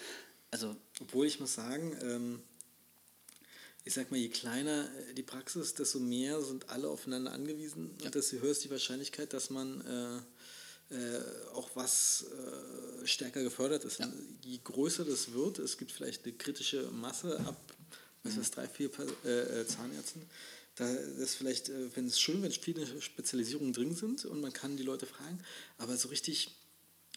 [0.51, 2.41] Also, Obwohl ich muss sagen, ähm,
[3.83, 8.07] ich sag mal, je kleiner äh, die Praxis, desto mehr sind alle aufeinander angewiesen ja.
[8.07, 11.21] und desto höher ist die Wahrscheinlichkeit, dass man äh, äh,
[11.53, 13.99] auch was äh, stärker gefördert ist.
[13.99, 14.11] Ja.
[14.43, 17.61] Je größer das wird, es gibt vielleicht eine kritische Masse ab,
[18.23, 18.43] was mhm.
[18.51, 18.89] drei, vier
[19.23, 20.23] äh, äh, Zahnärzten,
[20.79, 24.77] da ist vielleicht, äh, wenn es schön, wenn viele Spezialisierungen drin sind und man kann
[24.77, 25.39] die Leute fragen,
[25.77, 26.58] aber so richtig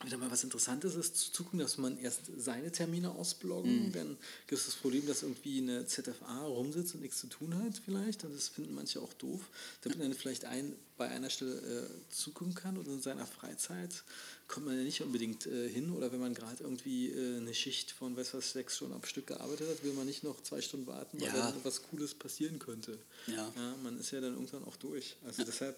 [0.05, 3.93] wieder mal was Interessantes ist, zu gucken, dass man erst seine Termine ausbloggen, mhm.
[3.93, 7.81] dann gibt es das Problem, dass irgendwie eine ZFA rumsitzt und nichts zu tun hat
[7.85, 9.41] vielleicht und das finden manche auch doof,
[9.83, 14.05] damit man vielleicht ein, bei einer Stelle äh, zugucken kann und in seiner Freizeit
[14.49, 17.91] kommt man ja nicht unbedingt äh, hin oder wenn man gerade irgendwie äh, eine Schicht
[17.91, 20.87] von, weiß was, sechs Stunden am Stück gearbeitet hat, will man nicht noch zwei Stunden
[20.87, 21.51] warten, weil ja.
[21.51, 22.99] dann was Cooles passieren könnte.
[23.27, 23.53] Ja.
[23.57, 23.77] ja.
[23.83, 25.17] Man ist ja dann irgendwann auch durch.
[25.25, 25.47] Also ja.
[25.47, 25.77] deshalb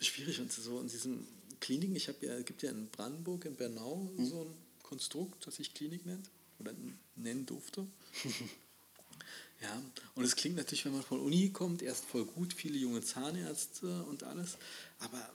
[0.00, 1.26] schwierig und so in diesen
[1.64, 4.26] Kliniken, ich habe ja, gibt ja in Brandenburg, in Bernau mhm.
[4.26, 6.72] so ein Konstrukt, das sich Klinik nennt oder
[7.16, 7.86] nennen durfte.
[9.62, 9.82] Ja,
[10.14, 14.02] und es klingt natürlich, wenn man von Uni kommt, erst voll gut, viele junge Zahnärzte
[14.04, 14.58] und alles,
[14.98, 15.30] aber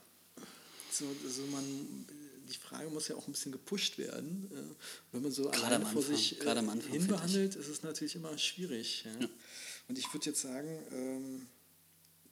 [0.92, 2.06] so, so man,
[2.48, 4.48] die Frage muss ja auch ein bisschen gepusht werden.
[4.52, 4.74] Äh,
[5.10, 9.04] wenn man so gerade alleine vor sich äh, hinbehandelt, ist es natürlich immer schwierig.
[9.04, 9.20] Ja?
[9.20, 9.28] Ja.
[9.88, 11.46] Und ich würde jetzt sagen, ähm,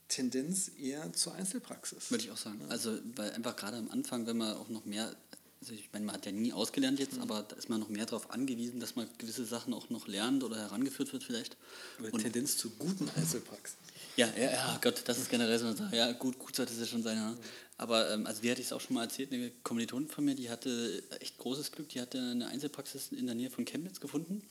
[0.09, 2.11] Tendenz eher zur Einzelpraxis.
[2.11, 2.61] Würde ich auch sagen.
[2.69, 5.15] Also, weil einfach gerade am Anfang, wenn man auch noch mehr,
[5.61, 7.23] also ich meine, man hat ja nie ausgelernt jetzt, mhm.
[7.23, 10.43] aber da ist man noch mehr darauf angewiesen, dass man gewisse Sachen auch noch lernt
[10.45, 11.57] oder herangeführt wird vielleicht.
[12.01, 13.77] Oder Und Tendenz zu guten Einzelpraxen.
[14.17, 15.95] Ja, ja, ja, Gott, das ist generell so eine Sache.
[15.95, 17.17] Ja, gut, gut sollte es ja schon sein.
[17.17, 17.37] Ja.
[17.77, 20.35] Aber ähm, also die hatte ich es auch schon mal erzählt, eine Kommilitonin von mir,
[20.35, 24.43] die hatte echt großes Glück, die hatte eine Einzelpraxis in der Nähe von Chemnitz gefunden.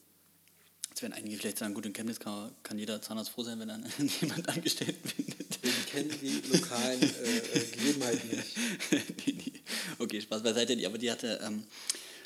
[0.97, 3.69] Jetzt werden einige vielleicht sagen, gut, in Chemnitz kann, kann jeder Zahnarzt froh sein, wenn
[3.69, 3.79] er
[4.19, 5.61] jemand angestellt findet.
[5.61, 9.61] Wir kennen die lokalen äh, äh Gegebenheiten nicht.
[9.99, 10.75] okay, Spaß beiseite.
[10.87, 11.65] Aber die hatte, ähm,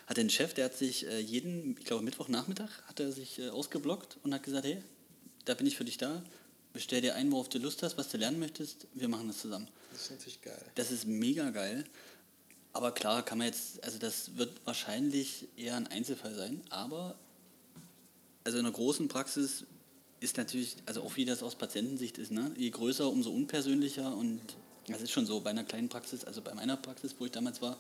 [0.08, 3.50] hatte einen Chef, der hat sich äh, jeden, ich glaube Mittwochnachmittag, hat er sich äh,
[3.50, 4.82] ausgeblockt und hat gesagt, hey,
[5.44, 6.24] da bin ich für dich da,
[6.72, 9.68] bestell dir ein, worauf du Lust hast, was du lernen möchtest, wir machen das zusammen.
[9.92, 10.66] Das ist natürlich geil.
[10.76, 11.84] Das ist mega geil.
[12.72, 17.18] Aber klar, kann man jetzt, also das wird wahrscheinlich eher ein Einzelfall sein, aber
[18.44, 19.66] also in einer großen Praxis
[20.20, 22.52] ist natürlich, also auch wie das aus Patientensicht ist, ne?
[22.56, 24.42] je größer, umso unpersönlicher und
[24.88, 27.62] das ist schon so bei einer kleinen Praxis, also bei meiner Praxis, wo ich damals
[27.62, 27.78] war,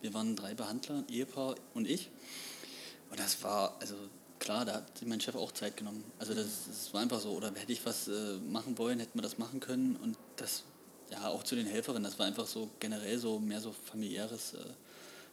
[0.00, 2.10] wir waren drei Behandler, Ehepaar und ich.
[3.10, 3.94] Und das war, also
[4.38, 6.04] klar, da hat sich mein Chef auch Zeit genommen.
[6.18, 7.30] Also das, das war einfach so.
[7.30, 9.96] Oder hätte ich was äh, machen wollen, hätten wir das machen können.
[9.96, 10.62] Und das,
[11.10, 14.58] ja, auch zu den Helferinnen, das war einfach so generell so mehr so familiäres äh,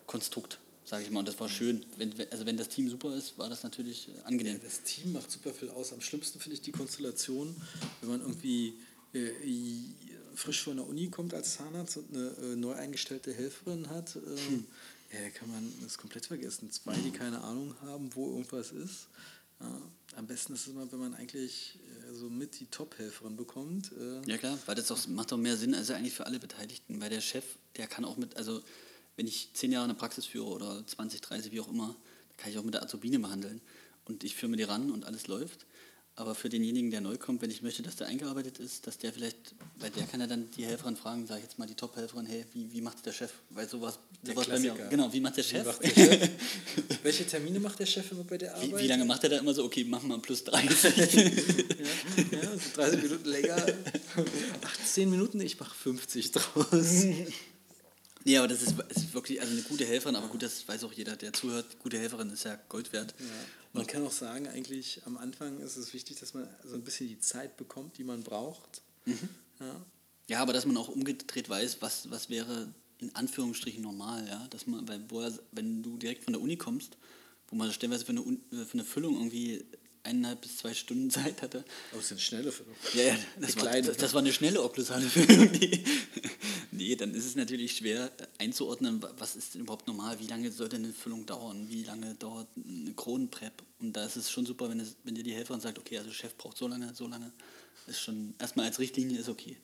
[0.08, 1.20] Konstrukt, sage ich mal.
[1.20, 1.86] Und das war schön.
[1.98, 4.56] Wenn, also wenn das Team super ist, war das natürlich äh, angenehm.
[4.56, 5.92] Ja, das Team macht super viel aus.
[5.92, 7.56] Am schlimmsten finde ich die Konstellation,
[8.02, 8.76] wenn man irgendwie
[9.14, 9.32] äh,
[10.36, 14.16] frisch von der Uni kommt als Zahnarzt und eine äh, neu eingestellte Helferin hat.
[14.16, 14.66] Hm
[15.12, 16.72] ja, kann man das komplett vergessen.
[16.72, 19.08] Zwei, die keine Ahnung haben, wo irgendwas ist.
[19.60, 19.82] Ja,
[20.18, 21.80] am besten ist es immer, wenn man eigentlich
[22.14, 23.92] so mit die Top-Helferin bekommt.
[24.26, 27.00] Ja klar, weil das auch, macht doch mehr Sinn, also eigentlich für alle Beteiligten.
[27.00, 27.46] Weil der Chef,
[27.78, 28.62] der kann auch mit, also
[29.16, 31.96] wenn ich zehn Jahre eine Praxis führe oder 20, 30, wie auch immer,
[32.38, 33.62] kann ich auch mit der Azubine behandeln.
[34.06, 35.66] Und ich führe mir die ran und alles läuft.
[36.18, 39.12] Aber für denjenigen, der neu kommt, wenn ich möchte, dass der eingearbeitet ist, dass der
[39.12, 42.26] vielleicht, weil der kann ja dann die Helferin fragen, sage ich jetzt mal die Top-Helferin,
[42.26, 43.34] hey, wie, wie macht der Chef?
[43.50, 45.66] Weil sowas, sowas bei mir, genau, wie macht der Chef?
[45.66, 46.30] Macht der Chef?
[47.04, 48.72] Welche Termine macht der Chef immer bei der Arbeit?
[48.72, 50.96] Wie, wie lange macht er da immer so, okay, machen wir plus 30.
[50.96, 51.04] ja,
[52.32, 53.66] ja, so 30 Minuten länger.
[54.62, 57.04] 18 Minuten, ich mache 50 draus.
[58.26, 60.92] Nee, aber das ist, ist, wirklich also eine gute Helferin, aber gut, das weiß auch
[60.92, 61.78] jeder, der zuhört.
[61.80, 63.14] Gute Helferin ist ja Gold wert.
[63.20, 63.26] Ja.
[63.72, 67.08] Man kann auch sagen, eigentlich am Anfang ist es wichtig, dass man so ein bisschen
[67.08, 68.82] die Zeit bekommt, die man braucht.
[69.06, 69.30] Mhm.
[69.60, 69.86] Ja.
[70.28, 74.48] ja, aber dass man auch umgedreht weiß, was, was wäre in Anführungsstrichen normal, ja.
[74.50, 76.98] Dass man, weil woher, wenn du direkt von der Uni kommst,
[77.50, 79.64] wo man stellenweise für eine, für eine Füllung irgendwie
[80.06, 81.66] eineinhalb bis zwei Stunden Zeit hatte.
[81.92, 82.76] Aber es ist eine schnelle Füllung.
[82.94, 85.52] Ja, ja das, war, das, das, war eine schnelle okklusale Füllung.
[85.52, 85.84] Nee.
[86.72, 90.78] nee, dann ist es natürlich schwer einzuordnen, was ist denn überhaupt normal, wie lange sollte
[90.78, 93.64] eine Füllung dauern, wie lange dauert eine Kronenprep.
[93.80, 96.12] Und da ist es schon super, wenn, es, wenn dir die Helferin sagt, okay, also
[96.12, 97.32] Chef braucht so lange, so lange.
[97.88, 99.58] Ist schon erstmal als Richtlinie ist okay.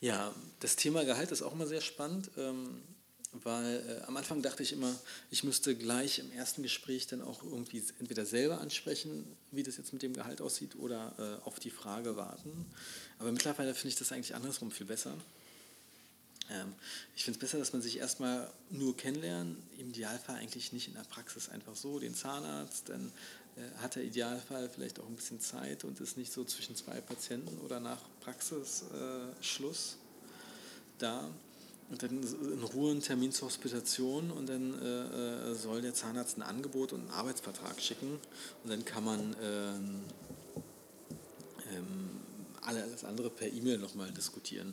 [0.00, 2.30] Ja, das Thema Gehalt ist auch immer sehr spannend.
[2.38, 2.82] Ähm,
[3.32, 4.92] weil äh, am Anfang dachte ich immer,
[5.30, 9.92] ich müsste gleich im ersten Gespräch dann auch irgendwie entweder selber ansprechen, wie das jetzt
[9.92, 12.66] mit dem Gehalt aussieht, oder äh, auf die Frage warten.
[13.18, 15.14] Aber mittlerweile finde ich das eigentlich andersrum viel besser.
[16.50, 16.74] Ähm,
[17.14, 20.94] ich finde es besser, dass man sich erstmal nur kennenlernt, im Idealfall eigentlich nicht in
[20.94, 23.12] der Praxis einfach so, den Zahnarzt, dann
[23.56, 27.00] äh, hat der Idealfall vielleicht auch ein bisschen Zeit und ist nicht so zwischen zwei
[27.00, 29.96] Patienten oder nach Praxisschluss äh,
[30.98, 31.30] da
[31.90, 36.38] und dann in Ruhe einen Termin zur Hospitation und dann äh, äh, soll der Zahnarzt
[36.38, 38.18] ein Angebot und einen Arbeitsvertrag schicken
[38.62, 40.00] und dann kann man ähm,
[41.72, 42.10] ähm,
[42.62, 44.72] alles andere per E-Mail nochmal diskutieren.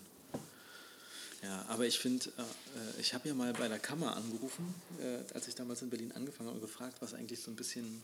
[1.44, 5.20] Ja, aber ich finde, äh, äh, ich habe ja mal bei der Kammer angerufen, äh,
[5.34, 8.04] als ich damals in Berlin angefangen habe, und gefragt, was eigentlich so ein bisschen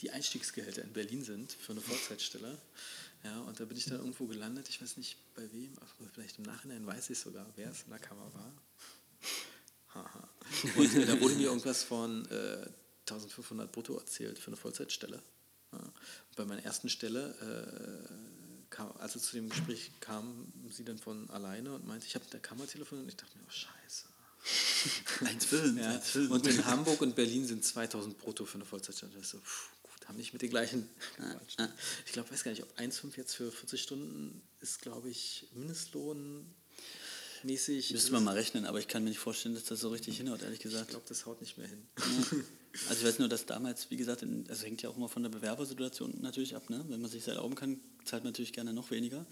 [0.00, 2.58] die Einstiegsgehälter in Berlin sind für eine Vollzeitstelle.
[3.24, 6.38] Ja, und da bin ich dann irgendwo gelandet, ich weiß nicht bei wem, aber vielleicht
[6.38, 8.52] im Nachhinein weiß ich sogar, wer es in der Kammer war.
[9.94, 10.28] Haha.
[10.76, 12.66] Und äh, da wurde mir irgendwas von äh,
[13.08, 15.22] 1500 brutto erzählt für eine Vollzeitstelle.
[15.72, 15.92] Ja.
[16.36, 18.34] Bei meiner ersten Stelle, äh,
[18.74, 22.24] kam, als es zu dem Gespräch kam, sie dann von alleine und meinte, ich habe
[22.24, 24.08] mit der Kammer telefoniert und ich dachte mir, oh scheiße.
[25.24, 25.80] 1,5.
[25.80, 26.28] ja.
[26.28, 29.12] Und in Hamburg und Berlin sind 2000 brutto für eine Vollzeitstelle.
[29.14, 29.70] Das ist so, pff,
[30.06, 30.88] haben nicht mit den gleichen.
[31.18, 31.68] Ja,
[32.06, 36.46] Ich glaube, weiß gar nicht, ob 1,5 jetzt für 40 Stunden ist, glaube ich, Mindestlohn
[37.44, 37.92] mäßig.
[37.92, 40.42] Müsste man mal rechnen, aber ich kann mir nicht vorstellen, dass das so richtig hinhaut,
[40.42, 40.84] ehrlich gesagt.
[40.86, 41.82] Ich glaube, das haut nicht mehr hin.
[41.98, 42.38] Ja.
[42.88, 45.22] Also ich weiß nur, dass damals, wie gesagt, in, also hängt ja auch immer von
[45.22, 46.84] der Bewerbersituation natürlich ab, ne?
[46.88, 49.24] Wenn man sich erlauben kann, zahlt man natürlich gerne noch weniger.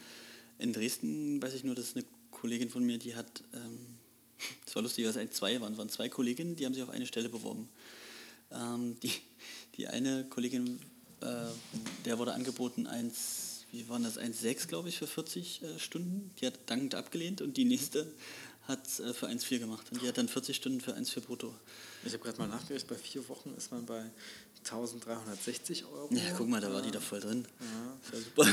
[0.58, 3.98] In Dresden weiß ich nur, dass eine Kollegin von mir, die hat, ähm,
[4.64, 6.85] das war lustig, weil es eigentlich zwei waren, es waren zwei Kolleginnen, die haben sich
[6.85, 7.68] auf eine Stelle beworben.
[8.52, 9.11] Ähm, die,
[9.76, 10.80] die eine Kollegin,
[11.20, 11.26] äh,
[12.04, 16.30] der wurde angeboten 1,4 wie waren das, 1,6 glaube ich für 40 äh, Stunden.
[16.38, 18.06] Die hat dankend abgelehnt und die nächste
[18.68, 19.90] hat es äh, für 1,4 gemacht.
[19.90, 21.54] Und die hat dann 40 Stunden für 1,4 brutto.
[22.04, 24.11] Ich habe gerade mal nachgerechnet, bei vier Wochen ist man bei
[24.58, 26.08] 1360 Euro.
[26.12, 27.46] Ja, guck mal, da war die doch voll drin.
[27.61, 28.46] Ja, super.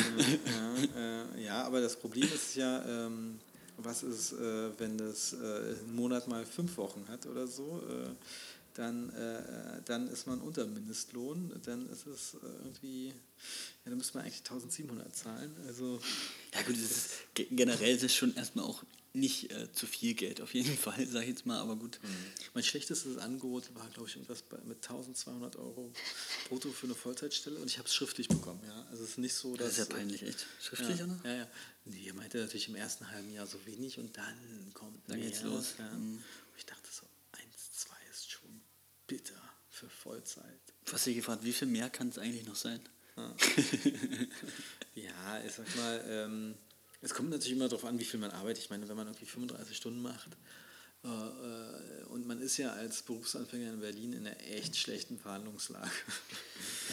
[0.95, 3.39] ja, äh, ja, aber das Problem ist ja, ähm,
[3.77, 8.09] was ist, äh, wenn das äh, einen Monat mal fünf Wochen hat oder so, äh,
[8.75, 13.13] dann, äh, dann ist man unter Mindestlohn, dann ist es äh, irgendwie, ja,
[13.85, 15.55] dann müsste man eigentlich 1700 zahlen.
[15.67, 15.99] Also,
[16.53, 20.13] Ja gut, es ist, ge- generell ist es schon erstmal auch nicht äh, zu viel
[20.13, 21.99] Geld, auf jeden Fall, sag ich jetzt mal, aber gut.
[22.53, 25.91] mein schlechtestes Angebot war, glaube ich, irgendwas bei, mit 1200 Euro
[26.47, 28.61] brutto für eine Vollzeitstelle und ich habe es schriftlich bekommen.
[28.67, 28.85] Ja?
[28.91, 29.69] Also es ist nicht so, dass...
[29.75, 30.45] Das ist ja peinlich, echt.
[30.61, 31.19] Schriftlich, ja, oder?
[31.23, 31.47] Ja, ja.
[31.85, 35.41] Nee, er meinte natürlich im ersten halben Jahr so wenig und dann kommt Dann geht's
[35.41, 35.73] los.
[35.79, 35.89] Ja.
[35.91, 36.23] Mhm.
[36.55, 38.61] Ich dachte so, 1, 2 ist schon
[39.09, 40.61] bitter für Vollzeit.
[40.91, 42.79] Was sie gefragt, wie viel mehr kann es eigentlich noch sein?
[44.95, 46.55] Ja, ich sag mal, ähm,
[47.01, 48.63] es kommt natürlich immer darauf an, wie viel man arbeitet.
[48.63, 50.29] Ich meine, wenn man irgendwie 35 Stunden macht
[51.03, 55.89] äh, äh, und man ist ja als Berufsanfänger in Berlin in einer echt schlechten Verhandlungslage.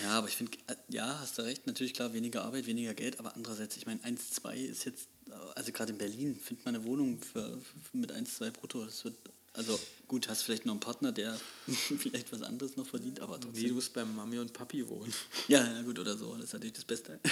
[0.02, 3.18] Ja, aber ich finde, äh, ja, hast du recht, natürlich klar, weniger Arbeit, weniger Geld,
[3.18, 6.74] aber andererseits, ich meine, 1, 2 ist jetzt, äh, also gerade in Berlin, findet man
[6.74, 7.59] eine Wohnung für,
[7.90, 9.16] für, mit 1, 2 brutto, das wird,
[9.57, 13.45] also gut, hast vielleicht noch einen Partner, der vielleicht was anderes noch verdient, aber Nee,
[13.45, 13.69] trotzdem.
[13.69, 15.12] du musst bei Mami und Papi wohnen.
[15.49, 17.19] Ja, ja, gut, oder so, das ist natürlich das Beste.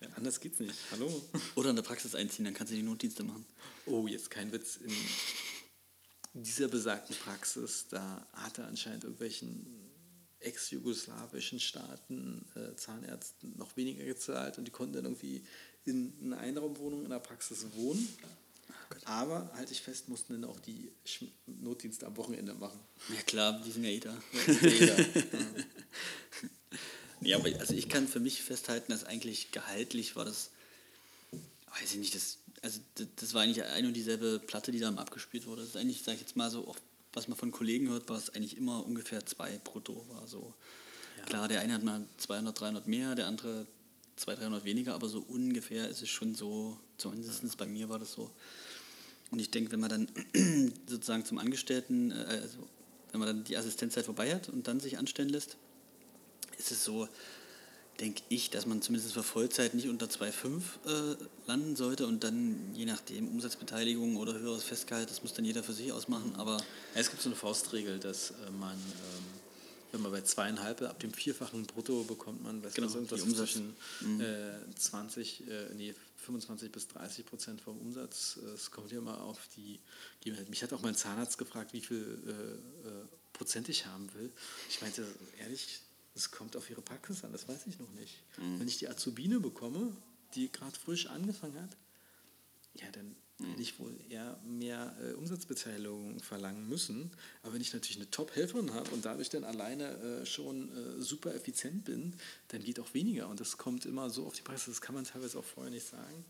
[0.00, 0.74] Ja, anders geht's nicht.
[0.90, 1.24] Hallo?
[1.54, 3.46] Oder in der Praxis einziehen, dann kannst du die Notdienste machen.
[3.86, 4.76] Oh, jetzt kein Witz.
[4.76, 9.64] In dieser besagten Praxis, da hat er anscheinend irgendwelchen
[10.40, 15.42] ex-jugoslawischen Staaten äh, Zahnärzten noch weniger gezahlt und die konnten dann irgendwie
[15.86, 18.06] in einer Einraumwohnung in der Praxis wohnen.
[19.06, 22.78] Aber, halte ich fest, mussten dann auch die Sch- Notdienste am Wochenende machen.
[23.14, 24.14] Ja klar, die sind ja eh da.
[27.20, 30.50] Ja, aber also ich kann für mich festhalten, dass eigentlich gehaltlich war das,
[31.80, 34.88] weiß ich nicht, das, also das, das war eigentlich ein und dieselbe Platte, die da
[34.94, 35.62] abgespielt wurde.
[35.62, 36.76] Das ist eigentlich, sag ich jetzt mal so, auch
[37.12, 40.52] was man von Kollegen hört, war es eigentlich immer ungefähr zwei brutto war so.
[41.26, 43.66] Klar, der eine hat mal 200, 300 mehr, der andere
[44.16, 48.12] 200, 300 weniger, aber so ungefähr ist es schon so, zumindest bei mir war das
[48.12, 48.30] so.
[49.30, 50.08] Und ich denke, wenn man dann
[50.86, 52.58] sozusagen zum Angestellten, äh, also
[53.12, 55.56] wenn man dann die Assistenzzeit vorbei hat und dann sich anstellen lässt,
[56.58, 57.08] ist es so,
[58.00, 60.32] denke ich, dass man zumindest für Vollzeit nicht unter 2,5
[60.86, 65.62] äh, landen sollte und dann je nachdem Umsatzbeteiligung oder höheres Festgehalt, das muss dann jeder
[65.62, 69.24] für sich ausmachen, aber Ja, es gibt so eine Faustregel, dass äh, man, ähm,
[69.92, 73.76] wenn man bei zweieinhalb, ab dem vierfachen Brutto bekommt man, weiß Genau, was, irgendwas zwischen
[74.20, 78.38] äh, 20, äh, nee, 25 bis 30 Prozent vom Umsatz.
[78.42, 79.80] Äh, Es kommt ja immer auf die
[80.20, 80.48] Gegebenheit.
[80.48, 84.32] Mich hat auch mein Zahnarzt gefragt, wie viel äh, äh, Prozent ich haben will.
[84.68, 85.06] Ich meinte,
[85.38, 85.80] ehrlich,
[86.14, 88.22] es kommt auf ihre Praxis an, das weiß ich noch nicht.
[88.36, 89.96] Wenn ich die Azubine bekomme,
[90.34, 91.76] die gerade frisch angefangen hat,
[92.74, 97.10] ja, dann hätte ich wohl eher mehr äh, Umsatzbeteiligung verlangen müssen.
[97.42, 101.34] Aber wenn ich natürlich eine Top-Helferin habe und dadurch dann alleine äh, schon äh, super
[101.34, 102.14] effizient bin,
[102.48, 103.28] dann geht auch weniger.
[103.28, 105.86] Und das kommt immer so auf die Praxis, das kann man teilweise auch vorher nicht
[105.86, 106.24] sagen.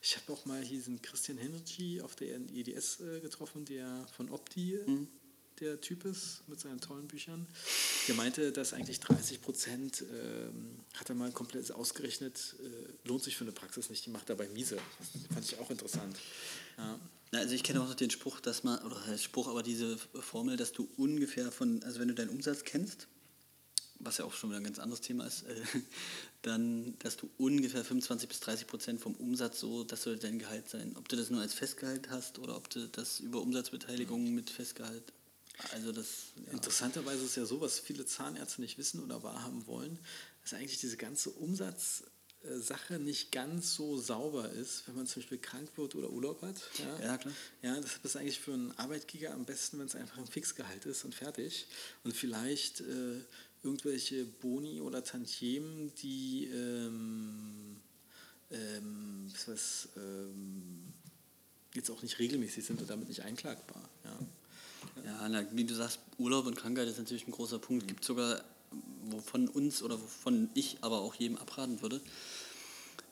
[0.00, 4.76] Ich habe auch mal diesen Christian Henrici auf der EDS äh, getroffen, der von Opti
[4.76, 5.06] äh,
[5.60, 7.46] der Typ ist mit seinen tollen Büchern.
[8.08, 13.36] Der meinte, dass eigentlich 30 Prozent, ähm, hat er mal komplett ausgerechnet, äh, lohnt sich
[13.36, 14.76] für eine Praxis nicht, die macht dabei miese.
[14.98, 16.16] Das fand ich auch interessant.
[16.78, 16.98] Ja.
[17.32, 20.56] Also ich kenne auch noch den Spruch, dass man, oder der Spruch, aber diese Formel,
[20.56, 23.08] dass du ungefähr von, also wenn du deinen Umsatz kennst,
[23.98, 25.54] was ja auch schon wieder ein ganz anderes Thema ist, äh,
[26.42, 30.68] dann, dass du ungefähr 25 bis 30 Prozent vom Umsatz so, das soll dein Gehalt
[30.68, 30.94] sein.
[30.96, 35.12] Ob du das nur als Festgehalt hast oder ob du das über Umsatzbeteiligung mit Festgehalt,
[35.72, 36.52] also das, ja.
[36.52, 39.98] Interessanterweise ist ja so, was viele Zahnärzte nicht wissen oder wahrhaben wollen,
[40.42, 45.70] dass eigentlich diese ganze Umsatzsache nicht ganz so sauber ist, wenn man zum Beispiel krank
[45.76, 46.60] wird oder Urlaub hat.
[46.78, 47.34] Ja, Ja, klar.
[47.62, 51.04] Ja, das ist eigentlich für einen Arbeitgeber am besten, wenn es einfach ein Fixgehalt ist
[51.04, 51.66] und fertig.
[52.04, 53.20] Und vielleicht äh,
[53.62, 57.76] irgendwelche Boni oder Tantiemen, die ähm,
[58.50, 60.92] ähm, was ähm,
[61.74, 63.88] jetzt auch nicht regelmäßig sind und damit nicht einklagbar.
[64.04, 64.18] Ja.
[65.04, 67.86] Ja, na, wie du sagst, Urlaub und Krankheit ist natürlich ein großer Punkt.
[67.86, 68.40] Gibt sogar,
[69.04, 72.00] wovon uns oder wovon ich aber auch jedem abraten würde,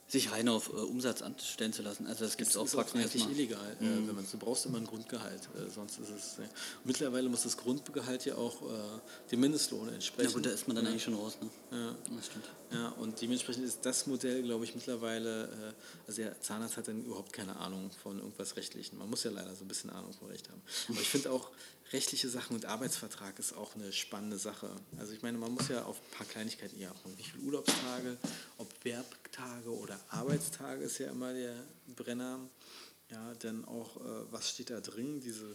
[0.06, 2.06] sich rein auf äh, Umsatz anstellen zu lassen.
[2.06, 4.78] Also das gibt es auch ist das eigentlich illegal, äh, wenn man du brauchst immer
[4.78, 6.38] ein Grundgehalt, äh, sonst ist es.
[6.38, 6.48] Äh,
[6.84, 10.30] mittlerweile muss das Grundgehalt ja auch äh, dem Mindestlohn entsprechen.
[10.30, 10.90] Ja gut, da ist man dann ja.
[10.90, 11.38] eigentlich schon raus.
[11.40, 11.50] Ne?
[11.76, 11.96] Ja.
[12.16, 12.44] Das stimmt.
[12.72, 15.72] Ja, und dementsprechend ist das Modell, glaube ich, mittlerweile, äh,
[16.06, 18.98] also der Zahnarzt hat dann überhaupt keine Ahnung von irgendwas Rechtlichen.
[18.98, 20.60] Man muss ja leider so ein bisschen Ahnung von Recht haben.
[20.88, 21.50] Aber ich finde auch,
[21.94, 24.68] rechtliche Sachen und Arbeitsvertrag ist auch eine spannende Sache.
[24.98, 27.16] Also ich meine, man muss ja auf ein paar Kleinigkeiten eher achten.
[27.16, 28.18] Wie viele Urlaubstage,
[28.58, 31.54] ob Werktage oder Arbeitstage ist ja immer der
[31.94, 32.40] Brenner.
[33.10, 35.20] Ja, denn auch, äh, was steht da drin?
[35.20, 35.46] Diese,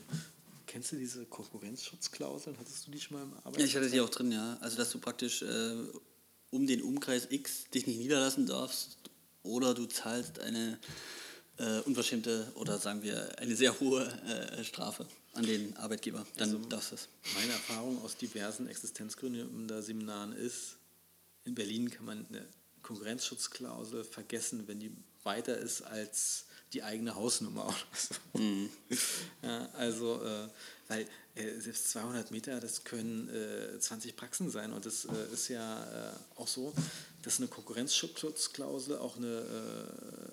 [0.66, 2.58] kennst du diese Konkurrenzschutzklauseln?
[2.58, 3.60] Hattest du die schon mal im Arbeitsvertrag?
[3.60, 4.58] Ja, ich hatte die auch drin, ja.
[4.62, 5.76] Also, dass du praktisch äh,
[6.52, 8.98] um den Umkreis X dich nicht niederlassen darfst
[9.44, 10.80] oder du zahlst eine
[11.58, 16.26] äh, unverschämte oder sagen wir eine sehr hohe äh, Strafe an den Arbeitgeber.
[16.38, 17.10] Dann also, darfst du es.
[17.36, 20.78] Meine Erfahrung aus diversen Existenzgründen der Seminaren ist,
[21.46, 22.46] in Berlin kann man eine
[22.84, 24.92] Konkurrenzschutzklausel vergessen, wenn die
[25.24, 28.40] weiter ist als die eigene Hausnummer so.
[28.40, 28.70] Mhm.
[29.42, 30.48] Ja, also, äh,
[30.88, 35.48] weil äh, selbst 200 Meter, das können äh, 20 Praxen sein und das äh, ist
[35.48, 36.74] ja äh, auch so,
[37.22, 39.44] dass eine Konkurrenzschutzklausel auch eine,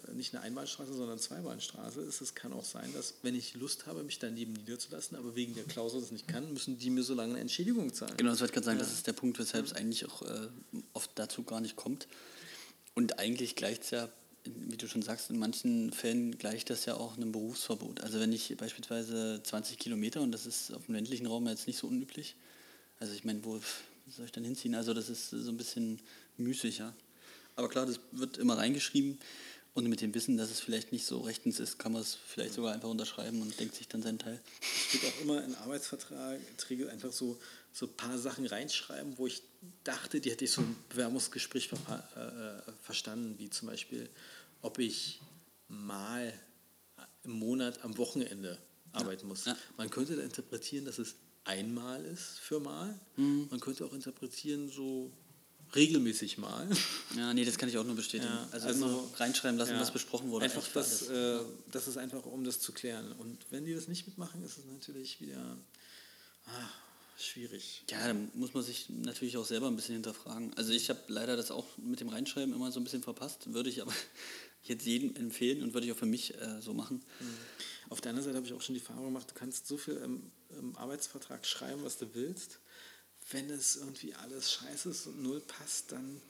[0.09, 2.21] äh, nicht eine Einbahnstraße, sondern eine Zweibahnstraße ist.
[2.21, 5.65] Es kann auch sein, dass, wenn ich Lust habe, mich daneben niederzulassen, aber wegen der
[5.65, 8.17] Klausel das nicht kann, müssen die mir so lange eine Entschädigung zahlen.
[8.17, 8.85] Genau, das wollte ich gerade sagen, ja.
[8.85, 10.23] das ist der Punkt, weshalb es eigentlich auch
[10.93, 12.07] oft dazu gar nicht kommt.
[12.95, 14.09] Und eigentlich gleicht es ja
[14.47, 18.01] wie du schon sagst, in manchen Fällen gleicht das ja auch einem Berufsverbot.
[18.01, 21.79] Also wenn ich beispielsweise 20 Kilometer, und das ist auf dem ländlichen Raum jetzt nicht
[21.79, 22.37] so unüblich,
[22.99, 23.61] also ich meine, wo
[24.09, 24.75] soll ich dann hinziehen?
[24.75, 26.01] Also das ist so ein bisschen
[26.39, 26.95] müßig, ja.
[27.55, 29.19] Aber klar, das wird immer reingeschrieben
[29.75, 32.55] und mit dem Wissen, dass es vielleicht nicht so rechtens ist, kann man es vielleicht
[32.55, 34.41] sogar einfach unterschreiben und denkt sich dann seinen Teil.
[34.61, 37.39] Es wird auch immer in Arbeitsverträge einfach so,
[37.73, 39.43] so ein paar Sachen reinschreiben, wo ich
[39.85, 44.09] dachte, die hätte ich so im Bewerbungsgespräch ver äh, verstanden, wie zum Beispiel
[44.63, 45.21] ob ich
[45.69, 46.33] mal
[47.25, 48.59] im Monat am Wochenende
[48.93, 49.45] arbeiten muss.
[49.45, 49.57] Ja.
[49.77, 52.99] Man könnte da interpretieren, dass es einmal ist für mal.
[53.17, 53.49] Mhm.
[53.51, 55.13] Man könnte auch interpretieren, so
[55.77, 56.69] regelmäßig mal.
[57.17, 58.33] Ja, nee, das kann ich auch nur bestätigen.
[58.33, 60.45] Ja, also, also reinschreiben lassen, ja, was besprochen wurde.
[60.45, 61.39] Einfach das, äh,
[61.71, 63.13] das ist einfach, um das zu klären.
[63.13, 65.57] Und wenn die das nicht mitmachen, ist es natürlich wieder
[66.47, 66.69] ah,
[67.19, 67.85] schwierig.
[67.91, 70.53] Ja, dann muss man sich natürlich auch selber ein bisschen hinterfragen.
[70.55, 73.71] Also ich habe leider das auch mit dem Reinschreiben immer so ein bisschen verpasst, würde
[73.71, 73.93] ich aber
[74.65, 77.03] jetzt jedem empfehlen und würde ich auch für mich äh, so machen.
[77.21, 77.37] Mhm.
[77.89, 79.97] Auf der anderen Seite habe ich auch schon die Erfahrung gemacht, du kannst so viel
[79.99, 82.59] im, im, Arbeitsvertrag schreiben, was du willst.
[83.31, 86.21] Wenn es irgendwie alles scheiße ist und null passt, dann,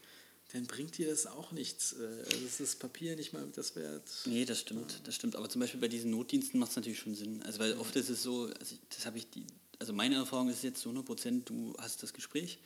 [0.53, 1.95] dann bringt dir das auch nichts.
[1.99, 4.09] Das äh, ist das Papier nicht mal das wert.
[4.25, 5.37] Nee, das stimmt, das stimmt.
[5.37, 7.43] Aber zum Beispiel bei diesen Notdiensten macht es natürlich schon Sinn.
[7.43, 9.47] Also weil oft ist es so, also das habe ich die,
[9.79, 12.59] also meine Erfahrung ist jetzt zu 100 Prozent, du hast das Gespräch,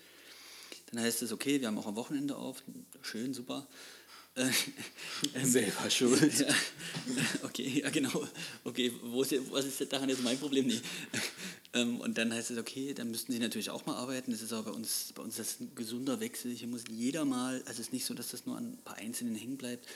[0.87, 2.62] dann heißt es, okay, wir haben auch am Wochenende auf,
[3.03, 3.66] schön, super.
[5.43, 6.40] Selber schuld.
[6.40, 6.55] Ja,
[7.43, 8.27] okay, ja genau.
[8.64, 10.66] Okay, wo ist, was ist daran jetzt mein Problem?
[10.66, 10.81] Nee.
[11.73, 14.31] Ähm, und dann heißt es, okay, dann müssten sie natürlich auch mal arbeiten.
[14.31, 16.53] Das ist aber bei uns, bei uns das ein gesunder Wechsel.
[16.53, 18.97] Hier muss jeder mal, also es ist nicht so, dass das nur an ein paar
[18.97, 19.87] Einzelnen hängen bleibt.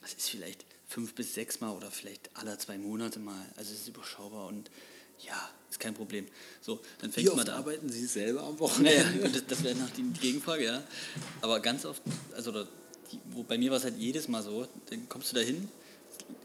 [0.00, 3.46] Das ist vielleicht fünf bis sechs Mal oder vielleicht alle zwei Monate mal.
[3.56, 4.70] Also es ist überschaubar und
[5.20, 6.26] ja, ist kein Problem.
[6.60, 9.04] So, dann fängt man da arbeiten Sie selber am Wochenende?
[9.04, 10.82] Naja, das, das wäre nach die Gegenfrage, ja.
[11.40, 12.02] Aber ganz oft,
[12.34, 12.66] also
[13.32, 15.68] wo bei mir war es halt jedes Mal so, dann kommst du da hin,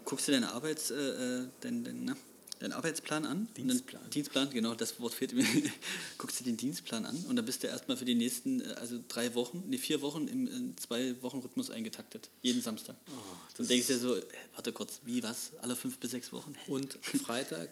[0.05, 2.15] guckst du deinen, Arbeits, äh, äh deinen, deinen, ne,
[2.59, 3.47] deinen Arbeitsplan an.
[3.55, 4.01] Dienstplan.
[4.01, 5.45] Dann, Dienstplan, genau, das Wort fehlt mir.
[6.17, 8.99] guckst du den Dienstplan an und dann bist du erstmal für die nächsten, äh, also
[9.07, 12.29] drei Wochen, nee, vier Wochen im, im zwei Wochen Rhythmus eingetaktet.
[12.41, 12.95] Jeden Samstag.
[13.09, 13.13] Oh,
[13.57, 14.23] dann denkst du dir so, äh,
[14.55, 15.51] warte kurz, wie, was?
[15.61, 16.55] Alle fünf bis sechs Wochen?
[16.67, 17.69] Und Freitag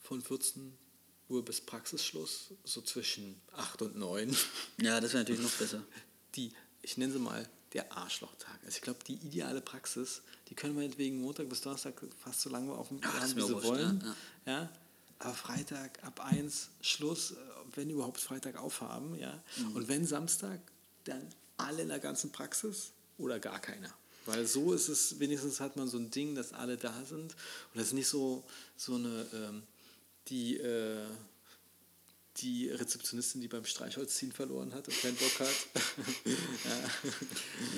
[0.00, 0.72] von 14
[1.28, 4.36] Uhr bis Praxisschluss, so zwischen 8 und 9.
[4.82, 5.82] Ja, das wäre natürlich noch besser.
[6.34, 8.58] Die, ich nenne sie mal der Arschlochtag.
[8.64, 12.50] Also ich glaube, die ideale Praxis, die können wir wegen Montag bis Donnerstag fast so
[12.50, 14.02] lange auf dem ja, haben, wie sie wollen.
[14.44, 14.60] Ja, ja.
[14.60, 14.70] ja,
[15.18, 17.36] Aber Freitag ab 1 Schluss, äh,
[17.74, 19.18] wenn überhaupt Freitag aufhaben.
[19.18, 19.42] Ja?
[19.56, 19.76] Mhm.
[19.76, 20.60] Und wenn Samstag,
[21.04, 23.92] dann alle in der ganzen Praxis oder gar keiner.
[24.26, 27.32] Weil so ist es, wenigstens hat man so ein Ding, dass alle da sind.
[27.32, 27.34] Und
[27.74, 28.44] das ist nicht so,
[28.76, 29.62] so eine, ähm,
[30.28, 31.06] die, äh,
[32.38, 35.48] die Rezeptionistin, die beim Streichholzziehen verloren hat und keinen Bock hat.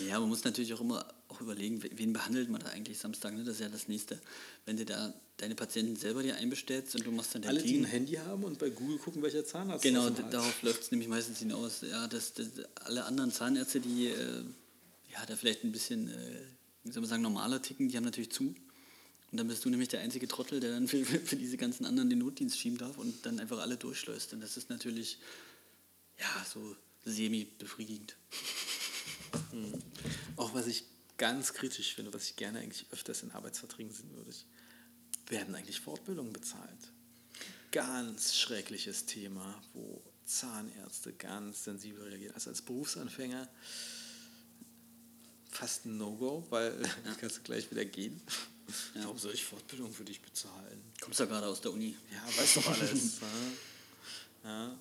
[0.07, 0.09] ja.
[0.09, 0.21] ja.
[0.21, 3.43] man muss natürlich auch immer auch überlegen, wen behandelt man da eigentlich Samstag, ne?
[3.43, 4.21] das ist ja das Nächste.
[4.65, 7.85] Wenn du da deine Patienten selber dir einbestellst und du machst dann Alle, die ein
[7.85, 11.81] Handy haben und bei Google gucken, welcher Zahnarzt Genau, darauf läuft es nämlich meistens hinaus.
[11.81, 14.45] Ja, dass, dass alle anderen Zahnärzte, die äh,
[15.13, 16.13] ja, da vielleicht ein bisschen, äh,
[16.85, 18.55] wie soll man sagen, normaler ticken, die haben natürlich zu.
[19.35, 22.09] Und dann bist du nämlich der einzige Trottel, der dann für, für diese ganzen anderen
[22.09, 24.33] den Notdienst schieben darf und dann einfach alle durchschleust.
[24.33, 25.19] Und das ist natürlich,
[26.21, 28.15] ja, so semi-befriedigend.
[29.53, 29.75] Mhm.
[30.37, 30.85] Auch was ich
[31.17, 34.31] ganz kritisch finde, was ich gerne eigentlich öfters in Arbeitsverträgen sehen würde,
[35.27, 36.93] werden eigentlich Fortbildungen bezahlt.
[37.73, 42.35] Ganz schreckliches Thema, wo Zahnärzte ganz sensibel reagieren.
[42.37, 43.49] Also als Berufsanfänger
[45.55, 47.15] fast ein No-Go, weil ja.
[47.21, 48.21] kannst du gleich wieder gehen.
[48.95, 49.05] Ja.
[49.05, 50.81] Warum soll ich Fortbildung für dich bezahlen?
[51.01, 51.95] Kommst du ja gerade aus der Uni.
[52.13, 53.19] Ja, weißt doch alles.
[54.45, 54.75] ja.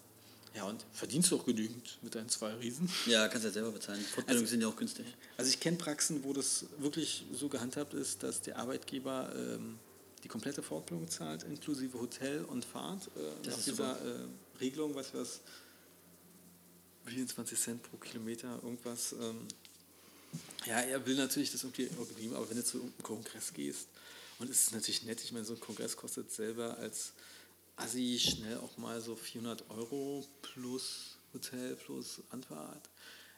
[0.55, 2.88] Ja, und verdienst du auch genügend mit deinen zwei Riesen?
[3.07, 3.99] Ja, kannst ja selber bezahlen.
[4.01, 5.05] Fortbildungen Also- sind ja auch günstig.
[5.36, 9.80] Also ich kenne Praxen, wo das wirklich so gehandhabt ist, dass der Arbeitgeber ähm,
[10.24, 13.07] die komplette Fortbildung zahlt, inklusive Hotel und Fahrt.
[13.17, 14.26] Äh, Das ist dieser äh,
[14.59, 15.39] Regelung, was was
[17.05, 19.13] 24 Cent pro Kilometer, irgendwas.
[19.13, 19.47] Ähm,
[20.65, 23.88] ja, er will natürlich das irgendwie irgendwie, aber wenn du zu irgendeinem Kongress gehst,
[24.39, 27.13] und es ist natürlich nett, ich meine, so ein Kongress kostet selber als
[27.75, 32.89] Assi schnell auch mal so 400 Euro plus Hotel plus Anfahrt.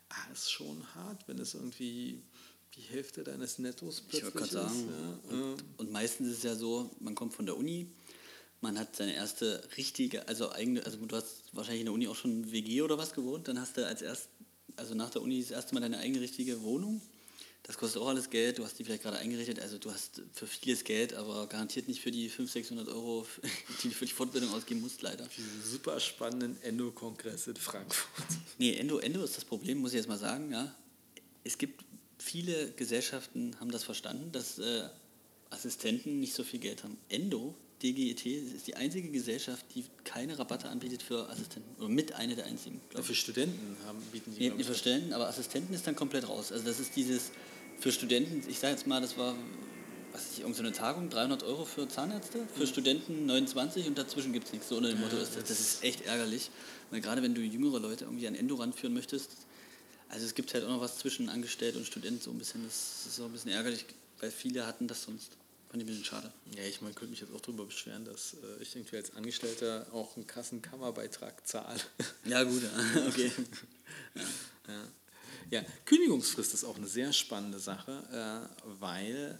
[0.09, 2.21] Ah, ist schon hart, wenn es irgendwie
[2.75, 5.31] die Hälfte deines Nettos Ich plötzlich wollte gerade sagen, ist.
[5.31, 7.87] Ja, und, und meistens ist es ja so, man kommt von der Uni,
[8.61, 12.15] man hat seine erste richtige, also eigene, also du hast wahrscheinlich in der Uni auch
[12.15, 14.29] schon WG oder was gewohnt, dann hast du als erst,
[14.78, 17.01] also nach der Uni das erste Mal deine eigene richtige Wohnung.
[17.63, 20.45] Das kostet auch alles Geld, du hast die vielleicht gerade eingerichtet, also du hast für
[20.45, 23.26] vieles Geld, aber garantiert nicht für die 500, 600 Euro,
[23.84, 25.28] die du für die Fortbildung ausgeben musst, leider.
[25.36, 28.07] Diese super spannenden Endo-Kongress in Frankfurt.
[28.59, 30.51] Nee, Endo, Endo ist das Problem, muss ich jetzt mal sagen.
[30.51, 30.73] Ja.
[31.43, 31.84] Es gibt
[32.19, 34.88] viele Gesellschaften, haben das verstanden, dass äh,
[35.49, 36.97] Assistenten nicht so viel Geld haben.
[37.09, 37.55] Endo,
[37.93, 41.69] DGET, ist die einzige Gesellschaft, die keine Rabatte anbietet für Assistenten.
[41.77, 43.13] Oder mit einer der einzigen, Ja, für.
[43.13, 46.51] Studenten haben, bieten die, Nee, ich, verstellen, aber Assistenten ist dann komplett raus.
[46.51, 47.31] Also das ist dieses,
[47.79, 49.36] für Studenten, ich sage jetzt mal, das war,
[50.11, 54.47] was weiß ich, irgendeine Tagung, 300 Euro für Zahnärzte, für Studenten 29 und dazwischen gibt
[54.47, 54.69] es nichts.
[54.69, 55.43] So unter dem Motto ist das.
[55.43, 56.49] Das ist echt ärgerlich,
[56.89, 59.29] weil gerade wenn du jüngere Leute irgendwie an Endo ranführen möchtest,
[60.09, 63.05] also es gibt halt auch noch was zwischen Angestellt und Student, so ein bisschen, das
[63.07, 63.86] ist so ein bisschen ärgerlich,
[64.19, 65.31] weil viele hatten das sonst.
[65.76, 66.32] Fand ich ein bisschen schade.
[66.55, 69.86] Ja, ich meine, könnte mich jetzt auch darüber beschweren, dass äh, ich irgendwie als Angestellter
[69.91, 71.82] auch einen Kassenkammerbeitrag zahle.
[72.23, 73.07] Ja gut, ja.
[73.09, 73.30] okay.
[74.69, 74.88] ja.
[75.49, 79.38] ja, Kündigungsfrist ist auch eine sehr spannende Sache, äh, weil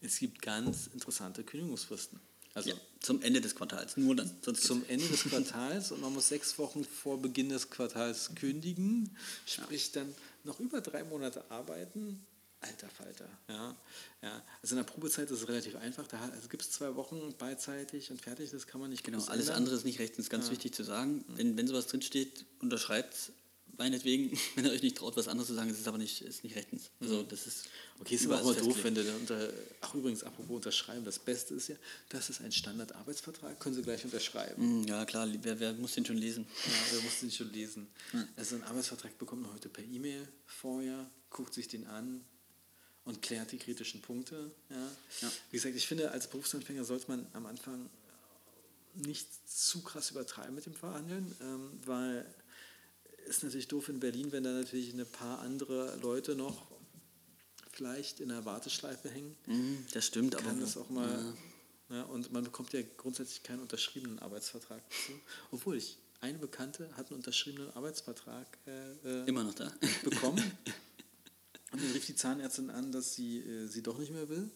[0.00, 2.18] es gibt ganz interessante Kündigungsfristen.
[2.54, 4.34] Also Ja, zum Ende des Quartals, nur dann.
[4.40, 9.14] Sonst zum Ende des Quartals und man muss sechs Wochen vor Beginn des Quartals kündigen,
[9.44, 10.14] sprich dann
[10.44, 12.24] noch über drei Monate arbeiten.
[12.64, 13.28] Alter Falter.
[13.48, 13.76] Ja,
[14.22, 14.42] ja.
[14.62, 16.06] Also in der Probezeit ist es relativ einfach.
[16.06, 18.50] Da also gibt es zwei Wochen beidseitig und fertig.
[18.50, 19.56] Das kann man nicht Genau, alles ändern.
[19.56, 21.24] andere ist nicht rechtens ganz wichtig zu sagen.
[21.28, 23.32] Wenn, wenn sowas drinsteht, unterschreibt
[23.76, 26.44] meinetwegen, wenn ihr euch nicht traut, was anderes zu sagen, ist es aber nicht, ist
[26.44, 26.90] nicht rechtens.
[27.00, 27.64] Also das ist
[28.00, 29.52] Okay, ist aber auch mal doof, wenn du da unter.
[29.80, 31.76] Ach, übrigens, apropos unterschreiben, das Beste ist ja,
[32.08, 34.60] das ist ein Standardarbeitsvertrag, können Sie gleich unterschreiben.
[34.62, 36.44] Hm, Ja, klar, wer, wer muss den schon lesen?
[36.66, 37.86] Ja, wer muss den schon lesen?
[38.36, 42.24] Also, einen Arbeitsvertrag bekommt man heute per E-Mail vorher, guckt sich den an
[43.04, 44.50] und klärt die kritischen Punkte.
[44.70, 44.76] Ja.
[45.20, 45.32] Ja.
[45.50, 47.90] Wie gesagt, ich finde, als Berufsanfänger sollte man am Anfang
[48.94, 52.26] nicht zu krass übertreiben mit dem Verhandeln, ähm, weil
[53.26, 56.66] ist natürlich doof in Berlin, wenn da natürlich ein paar andere Leute noch
[57.72, 59.34] vielleicht in der Warteschleife hängen.
[59.46, 61.34] Mhm, das stimmt, aber Kann das auch mal.
[61.90, 65.20] Ja, und man bekommt ja grundsätzlich keinen unterschriebenen Arbeitsvertrag dazu.
[65.50, 69.72] Obwohl ich, eine Bekannte hat einen unterschriebenen Arbeitsvertrag äh, äh, immer noch da.
[70.02, 70.42] bekommen.
[71.74, 74.48] Und dann rief die Zahnärztin an, dass sie äh, sie doch nicht mehr will.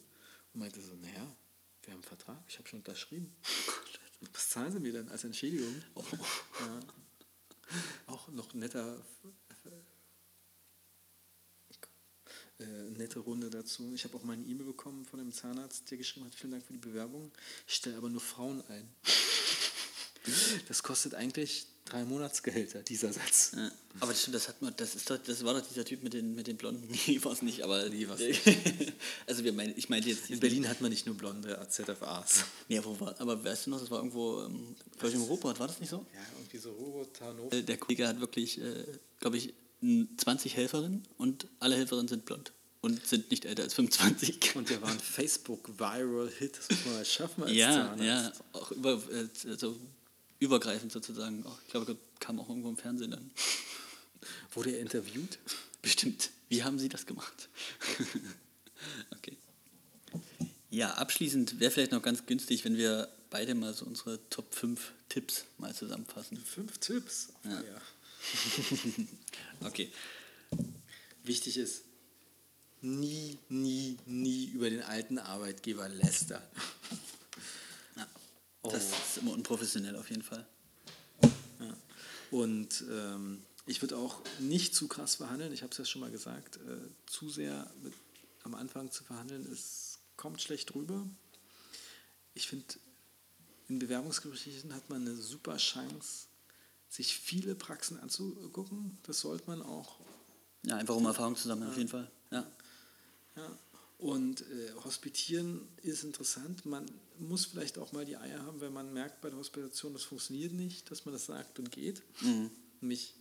[0.55, 1.37] Und meinte so, naja,
[1.83, 3.35] wir haben einen Vertrag, ich habe schon unterschrieben.
[4.33, 5.83] Was zahlen Sie mir denn als Entschädigung?
[5.97, 6.81] Ja.
[8.07, 9.05] Auch noch netter,
[12.61, 13.93] äh, nette Runde dazu.
[13.95, 16.65] Ich habe auch mal eine E-Mail bekommen von einem Zahnarzt, der geschrieben hat, vielen Dank
[16.65, 17.33] für die Bewerbung.
[17.67, 18.89] Ich stelle aber nur Frauen ein.
[20.69, 23.53] Das kostet eigentlich drei Monatsgehälter, dieser Satz.
[23.57, 23.71] Ja,
[24.01, 26.13] aber das stimmt, das hat man, das ist doch, das war doch dieser Typ mit
[26.13, 26.89] den, mit den Blonden.
[27.07, 27.89] Nee, war es nicht, aber.
[27.89, 28.21] Nee, war's
[29.27, 30.31] also wir meinen, ich meinte jetzt.
[30.31, 32.45] In Berlin hat man nicht nur blonde ZFAs.
[32.69, 35.59] Nee, wo war, aber weißt du noch, das war irgendwo, ähm, glaube ich, im Ruhrpott,
[35.59, 36.05] war das nicht so?
[36.15, 37.57] Ja, irgendwie so Robot, Hannover.
[37.57, 38.85] Äh, Der Kollege hat wirklich, äh,
[39.21, 43.75] glaube ich, n- 20 Helferinnen und alle Helferinnen sind blond und sind nicht älter als
[43.75, 44.55] 25.
[44.57, 44.99] Und der war ein
[45.73, 48.03] Facebook-Viral-Hit, das muss man mal schaffen als ja, Zahnarzt.
[48.05, 49.77] ja, auch über, äh, so
[50.39, 51.45] übergreifend sozusagen.
[51.47, 53.31] Auch, ich glaube, kam auch irgendwo im Fernsehen dann.
[54.53, 55.39] Wurde er interviewt?
[55.83, 56.31] Bestimmt.
[56.49, 57.49] Wie haben Sie das gemacht?
[59.17, 59.37] okay.
[60.71, 64.93] Ja, abschließend wäre vielleicht noch ganz günstig, wenn wir beide mal so unsere Top 5
[65.09, 66.37] Tipps mal zusammenfassen.
[66.39, 67.29] Fünf Tipps.
[67.45, 67.63] Ja.
[67.63, 67.81] Ja.
[69.61, 69.91] Okay.
[71.25, 71.83] Wichtig ist,
[72.81, 76.43] nie, nie, nie über den alten Arbeitgeber lästern.
[78.65, 78.71] Ja.
[78.73, 80.47] Das ist immer unprofessionell auf jeden Fall.
[81.61, 81.77] Ja.
[82.31, 85.53] Und ähm, ich würde auch nicht zu krass verhandeln.
[85.53, 86.57] Ich habe es ja schon mal gesagt.
[86.57, 87.93] Äh, zu sehr mit,
[88.45, 91.07] am Anfang zu verhandeln, es kommt schlecht rüber.
[92.35, 92.67] Ich finde,
[93.69, 96.27] in Bewerbungsgesprächen hat man eine super Chance,
[96.89, 98.99] sich viele Praxen anzugucken.
[99.03, 100.01] Das sollte man auch.
[100.65, 102.11] Ja, einfach um Erfahrung zu sammeln, auf jeden Fall.
[102.31, 102.47] Ja.
[103.37, 103.59] Ja.
[103.99, 104.45] Und äh,
[104.85, 106.65] Hospitieren ist interessant.
[106.65, 106.87] Man
[107.19, 110.53] muss vielleicht auch mal die Eier haben, wenn man merkt bei der Hospitation, das funktioniert
[110.53, 112.03] nicht, dass man das sagt und geht.
[112.21, 112.53] Mhm.
[112.81, 113.15] Mich,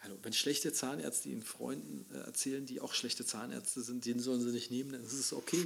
[0.00, 4.42] hallo, wenn schlechte Zahnärzte ihren Freunden äh, erzählen, die auch schlechte Zahnärzte sind, den sollen
[4.42, 5.64] sie nicht nehmen, dann ist es okay.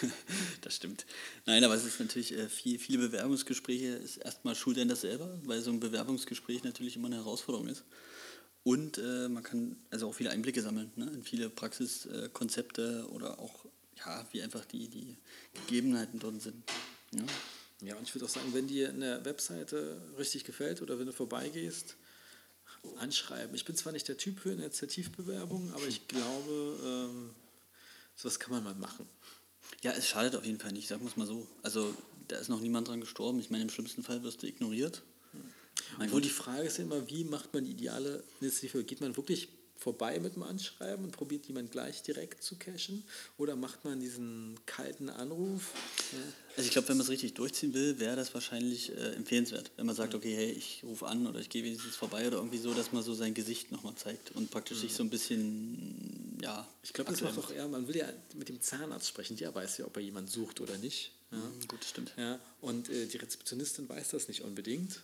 [0.62, 1.06] das stimmt.
[1.46, 5.38] Nein, aber es ist natürlich äh, viel, viele Bewerbungsgespräche ist erstmal schuld an das selber,
[5.44, 7.84] weil so ein Bewerbungsgespräch natürlich immer eine Herausforderung ist.
[8.62, 13.64] Und äh, man kann also auch viele Einblicke sammeln ne, in viele Praxiskonzepte oder auch,
[13.96, 15.16] ja, wie einfach die, die
[15.66, 16.62] Gegebenheiten dort sind.
[17.12, 17.22] Ja,
[17.82, 21.12] ja und ich würde auch sagen, wenn dir eine Webseite richtig gefällt oder wenn du
[21.12, 21.96] vorbeigehst,
[22.98, 23.54] anschreiben.
[23.54, 27.30] Ich bin zwar nicht der Typ für Initiativbewerbungen, aber ich glaube, ähm,
[28.16, 29.06] sowas kann man mal machen.
[29.82, 31.46] Ja, es schadet auf jeden Fall nicht, sagen wir es mal so.
[31.62, 31.94] Also
[32.28, 33.40] da ist noch niemand dran gestorben.
[33.40, 35.02] Ich meine, im schlimmsten Fall wirst du ignoriert.
[35.98, 38.84] Obwohl die Frage ist immer, wie macht man die ideale Initiative?
[38.84, 39.48] Geht man wirklich
[39.80, 43.02] vorbei mit dem Anschreiben und probiert jemand gleich direkt zu cashen?
[43.38, 45.72] Oder macht man diesen kalten Anruf?
[46.56, 49.70] Also ich glaube, wenn man es richtig durchziehen will, wäre das wahrscheinlich äh, empfehlenswert.
[49.76, 52.58] Wenn man sagt, okay, hey, ich rufe an oder ich gehe wenigstens vorbei oder irgendwie
[52.58, 54.82] so, dass man so sein Gesicht nochmal zeigt und praktisch mhm.
[54.82, 56.68] sich so ein bisschen, ja.
[56.82, 59.78] Ich glaube, das macht auch eher, man will ja mit dem Zahnarzt sprechen, der weiß
[59.78, 61.12] ja, ob er jemanden sucht oder nicht.
[61.32, 61.38] Ja.
[61.38, 62.12] Mhm, gut, stimmt.
[62.18, 65.00] Ja, und äh, die Rezeptionistin weiß das nicht unbedingt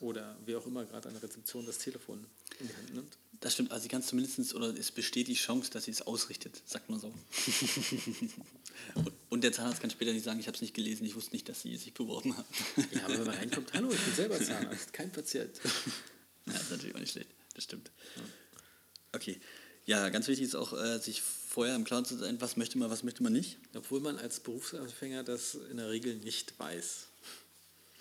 [0.00, 2.26] oder wer auch immer gerade an der Rezeption das Telefon
[2.58, 3.18] in die Hand nimmt.
[3.40, 6.60] Das stimmt, also sie kann zumindest, oder es besteht die Chance, dass sie es ausrichtet,
[6.66, 7.12] sagt man so.
[9.30, 11.48] und der Zahnarzt kann später nicht sagen, ich habe es nicht gelesen, ich wusste nicht,
[11.48, 12.44] dass sie sich beworben hat.
[12.92, 15.58] ja, aber wenn man reinkommt, hallo, ich bin selber Zahnarzt, kein Patient.
[16.46, 17.90] ja, das ist natürlich auch nicht schlecht, das stimmt.
[19.12, 19.40] Okay,
[19.86, 22.90] ja, ganz wichtig ist auch, äh, sich vorher im Klaren zu sein, was möchte man,
[22.90, 23.58] was möchte man nicht.
[23.74, 27.09] Obwohl man als Berufsanfänger das in der Regel nicht weiß.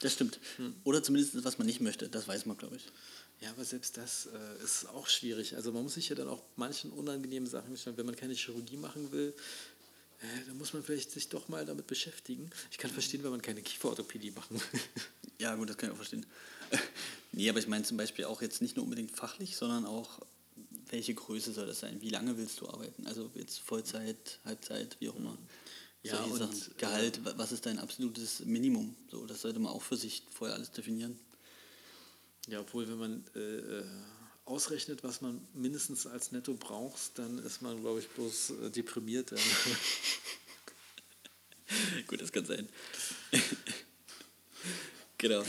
[0.02, 0.40] Das stimmt.
[0.58, 0.76] Hm.
[0.84, 2.84] Oder zumindest, was man nicht möchte, das weiß man, glaube ich.
[3.42, 5.56] Ja, aber selbst das äh, ist auch schwierig.
[5.56, 9.12] Also man muss sich ja dann auch manchen unangenehmen Sachen, wenn man keine Chirurgie machen
[9.12, 9.34] will,
[10.22, 12.50] äh, dann muss man vielleicht sich doch mal damit beschäftigen.
[12.72, 14.82] Ich kann verstehen, wenn man keine Kieferorthopädie machen will.
[15.42, 16.26] Ja, gut, das kann ich auch verstehen.
[17.32, 20.20] nee, aber ich meine zum Beispiel auch jetzt nicht nur unbedingt fachlich, sondern auch,
[20.90, 22.02] welche Größe soll das sein?
[22.02, 23.08] Wie lange willst du arbeiten?
[23.08, 25.38] Also jetzt Vollzeit, Halbzeit, wie auch immer.
[26.04, 26.78] Ja, und Sachen.
[26.78, 28.96] Gehalt, was ist dein absolutes Minimum?
[29.12, 31.20] So, das sollte man auch für sich vorher alles definieren.
[32.48, 33.84] Ja, obwohl, wenn man äh, äh
[34.46, 39.32] ausrechnet, was man mindestens als Netto braucht, dann ist man, glaube ich, bloß äh, deprimiert.
[42.08, 42.68] Gut, das kann sein.
[45.20, 45.44] genau.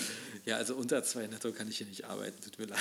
[0.45, 2.79] Ja, also unter zwei Netto kann ich hier nicht arbeiten, tut mir leid.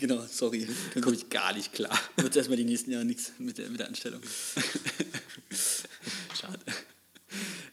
[0.00, 0.68] Genau, sorry.
[0.94, 1.96] Da komme ich gar nicht klar.
[2.16, 4.20] Wird erstmal die nächsten Jahre nichts mit der, mit der Anstellung.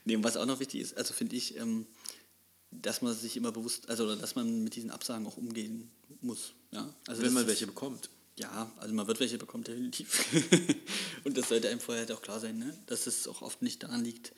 [0.08, 1.86] Nee, was auch noch wichtig ist, also finde ich, ähm,
[2.72, 6.54] dass man sich immer bewusst, also dass man mit diesen Absagen auch umgehen muss.
[6.72, 6.94] Ja?
[7.08, 8.10] Also Wenn man welche bekommt.
[8.38, 10.26] Ja, also man wird welche bekommen, definitiv.
[11.26, 12.74] und das sollte einem vorher halt auch klar sein, ne?
[12.86, 14.32] dass es auch oft nicht daran liegt,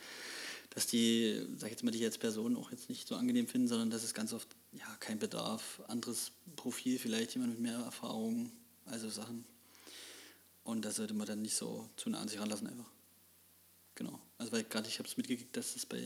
[0.72, 3.68] dass die, sag ich jetzt mal, die jetzt Personen auch jetzt nicht so angenehm finden,
[3.68, 8.52] sondern dass es ganz oft, ja, kein Bedarf, anderes Profil, vielleicht jemand mit mehr Erfahrung,
[8.86, 9.46] also Sachen.
[10.64, 12.90] Und da sollte man dann nicht so zu nah an sich ranlassen einfach.
[13.96, 14.20] Genau.
[14.38, 16.04] Also weil gerade ich habe es mitgekriegt, dass es bei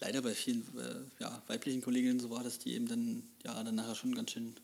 [0.00, 3.74] leider bei vielen äh, ja, weiblichen Kolleginnen so war, dass die eben dann ja dann
[3.74, 4.54] nachher schon ganz schön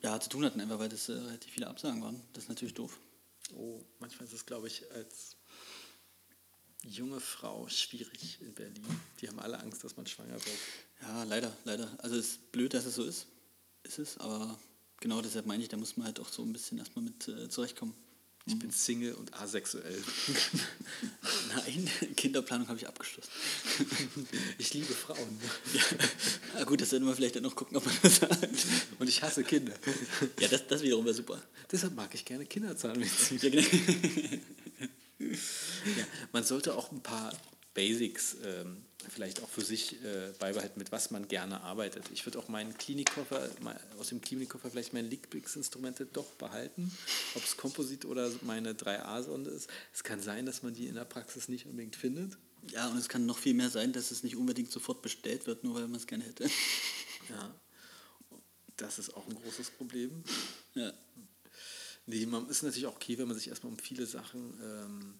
[0.00, 2.20] ja, zu tun hatten, einfach weil das äh, relativ viele Absagen waren.
[2.32, 2.98] Das ist natürlich doof.
[3.54, 5.36] Oh, manchmal ist es, glaube ich, als
[6.82, 8.84] junge Frau schwierig in Berlin.
[9.20, 10.58] Die haben alle Angst, dass man schwanger wird.
[11.02, 11.88] Ja, leider, leider.
[11.98, 13.26] Also es ist blöd, dass es so ist.
[13.84, 14.58] Ist es, aber
[15.00, 17.48] genau deshalb meine ich, da muss man halt auch so ein bisschen erstmal mit äh,
[17.48, 17.94] zurechtkommen.
[18.44, 20.02] Ich bin Single und asexuell.
[21.54, 23.30] Nein, Kinderplanung habe ich abgeschlossen.
[24.58, 25.40] Ich liebe Frauen.
[25.74, 25.80] Ja.
[26.54, 28.48] Na gut, das sollte man vielleicht dann noch gucken, ob man das sagt.
[28.98, 29.74] Und ich hasse Kinder.
[30.40, 31.40] Ja, das, das wiederum wäre super.
[31.70, 33.38] Deshalb mag ich gerne Kinderzahnmedizin.
[33.42, 34.42] Ja, genau.
[35.30, 37.32] Ja, man sollte auch ein paar
[37.74, 42.04] Basics ähm, vielleicht auch für sich äh, beibehalten, mit was man gerne arbeitet.
[42.12, 43.48] Ich würde auch meinen Klinikkoffer,
[43.98, 46.92] aus dem Klinikkoffer vielleicht meine Lickbricks-Instrumente doch behalten,
[47.34, 49.68] ob es Komposit oder meine 3A-Sonde ist.
[49.92, 52.36] Es kann sein, dass man die in der Praxis nicht unbedingt findet.
[52.68, 55.64] Ja, und es kann noch viel mehr sein, dass es nicht unbedingt sofort bestellt wird,
[55.64, 56.48] nur weil man es gerne hätte.
[57.28, 57.54] Ja,
[58.76, 60.24] das ist auch ein großes Problem.
[60.74, 60.92] Ja.
[62.06, 65.14] Nee, man ist natürlich auch okay, wenn man sich erstmal um viele Sachen ähm,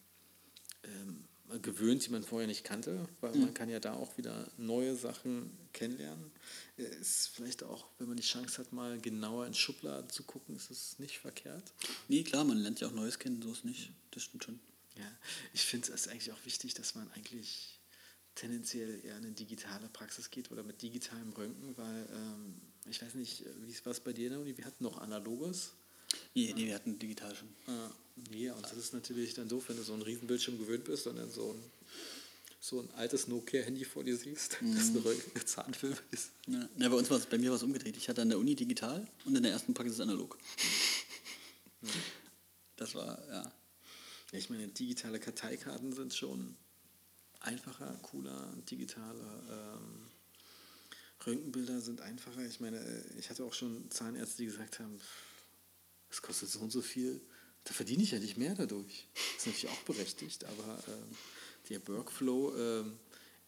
[0.85, 1.25] ähm,
[1.61, 3.43] gewöhnt, die man vorher nicht kannte, weil mhm.
[3.43, 6.33] man kann ja da auch wieder neue Sachen kennenlernen.
[6.77, 10.71] Ist vielleicht auch, wenn man die Chance hat, mal genauer in Schubladen zu gucken, ist
[10.71, 11.73] es nicht verkehrt.
[12.09, 13.91] Nee, klar, man lernt ja auch Neues kennen, so ist nicht.
[14.11, 14.61] Das stimmt schon.
[14.97, 15.11] Ja,
[15.53, 17.81] ich finde es eigentlich auch wichtig, dass man eigentlich
[18.35, 23.15] tendenziell eher in eine digitale Praxis geht oder mit digitalem Röntgen, weil ähm, ich weiß
[23.15, 25.73] nicht, wie es war bei dir, Naomi, wir hatten noch analoges.
[26.35, 27.49] Nee, nee, wir hatten digital schon.
[27.67, 27.91] Ah,
[28.31, 31.07] nee, und das ist natürlich dann doof, wenn du so einen riesen Bildschirm gewöhnt bist
[31.07, 31.63] und dann so ein,
[32.61, 36.31] so ein altes Nokia-Handy vor dir siehst, das eine Röntgen- Zahnfilm ist.
[36.47, 37.97] Ja, ja bei uns war es, bei mir war es umgedreht.
[37.97, 40.39] Ich hatte an der Uni digital und in der ersten Praxis analog.
[42.77, 43.43] Das war, ja.
[44.33, 46.57] Ja, ich meine, digitale Karteikarten sind schon
[47.41, 50.09] einfacher, cooler, digitale ähm,
[51.27, 52.45] Röntgenbilder sind einfacher.
[52.47, 54.99] Ich meine, äh, ich hatte auch schon Zahnärzte, die gesagt haben,
[56.13, 57.21] es kostet so und so viel,
[57.65, 59.09] da verdiene ich ja nicht mehr dadurch.
[59.15, 61.17] Das ist natürlich auch berechtigt, aber ähm,
[61.69, 62.99] der Workflow ähm,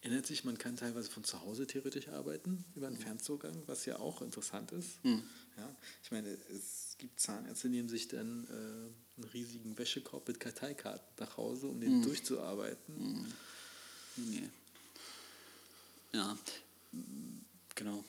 [0.00, 0.44] ändert sich.
[0.44, 4.72] Man kann teilweise von zu Hause theoretisch arbeiten, über einen Fernzugang, was ja auch interessant
[4.72, 4.98] ist.
[5.56, 8.52] Ja, ich meine, es gibt Zahnärzte, die nehmen sich dann äh,
[9.20, 13.32] einen riesigen Wäschekorb mit Karteikarten nach Hause, um den durchzuarbeiten.
[14.16, 14.48] Nee.
[16.12, 16.38] Ja,
[17.74, 18.04] genau.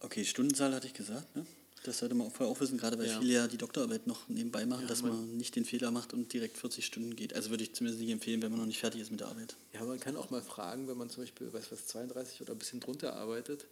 [0.00, 1.46] Okay, Stundenzahl hatte ich gesagt, ne?
[1.84, 3.18] Das sollte man vorher auch wissen, gerade weil Ja.
[3.18, 6.12] viele ja die Doktorarbeit noch nebenbei machen, Ja, dass man- man nicht den Fehler macht
[6.12, 7.34] und direkt 40 Stunden geht.
[7.34, 9.56] Also würde ich zumindest nicht empfehlen, wenn man noch nicht fertig ist mit der Arbeit.
[9.72, 12.58] Ja, man kann auch mal fragen, wenn man zum Beispiel, weiß was, 32 oder ein
[12.58, 13.66] bisschen drunter arbeitet,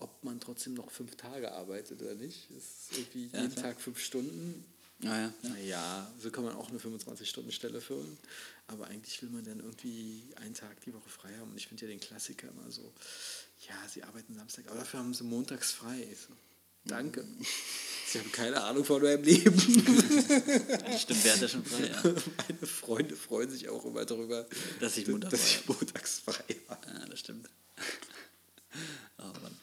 [0.00, 2.48] ob man trotzdem noch fünf Tage arbeitet oder nicht.
[2.50, 3.64] Das ist irgendwie Ja, jeden klar.
[3.66, 4.64] Tag fünf Stunden.
[4.98, 5.48] Naja, ja.
[5.48, 8.18] Naja, so kann man auch eine 25-Stunden-Stelle füllen.
[8.68, 11.50] Aber eigentlich will man dann irgendwie einen Tag die Woche frei haben.
[11.50, 12.92] Und ich finde ja den Klassiker immer so,
[13.68, 16.06] ja, sie arbeiten Samstag, aber dafür haben sie montags frei.
[16.16, 16.32] So,
[16.84, 17.24] danke.
[18.06, 19.58] Sie haben keine Ahnung von meinem Leben.
[19.58, 21.86] Stimmt, wer hat das schon frei?
[21.86, 22.02] Ja.
[22.48, 24.46] Meine Freunde freuen sich auch immer darüber,
[24.80, 26.86] Dass ich Montag dass ich montags frei habe.
[26.88, 27.48] ja, das stimmt.
[29.16, 29.56] Aber Mann.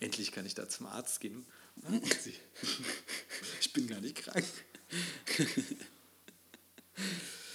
[0.00, 1.44] Endlich kann ich da zum Arzt gehen.
[1.84, 1.92] Ah,
[3.60, 4.44] Ich bin gar nicht krank.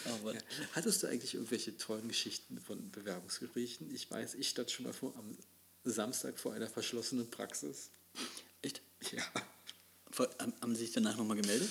[0.05, 0.39] Aber Ja.
[0.73, 3.93] Hattest du eigentlich irgendwelche tollen Geschichten von Bewerbungsgesprächen?
[3.93, 5.37] Ich weiß, ich stand schon mal vor, am
[5.83, 7.89] Samstag vor einer verschlossenen Praxis.
[8.61, 8.81] Echt?
[9.11, 9.23] Ja.
[10.39, 11.69] Haben, haben Sie sich danach nochmal gemeldet?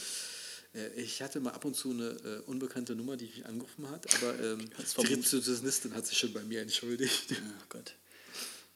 [0.75, 4.13] Äh, Ich hatte mal ab und zu eine äh, unbekannte Nummer, die mich angerufen hat,
[4.17, 7.33] aber ähm, die Rezeptionistin hat sich schon bei mir entschuldigt.
[7.33, 7.95] Oh Gott.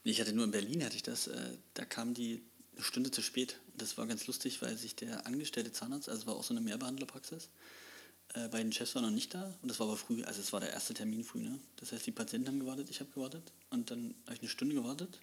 [0.07, 2.43] Ich hatte nur in Berlin hatte ich das, äh, da kam die
[2.75, 3.57] eine Stunde zu spät.
[3.77, 6.61] Das war ganz lustig, weil sich der angestellte Zahnarzt, also es war auch so eine
[6.61, 7.49] Mehrbehandlerpraxis,
[8.35, 10.61] äh, beiden Chefs waren noch nicht da und das war aber früh, also es war
[10.61, 11.59] der erste Termin früh, ne?
[11.77, 14.75] Das heißt, die Patienten haben gewartet, ich habe gewartet und dann habe ich eine Stunde
[14.75, 15.19] gewartet.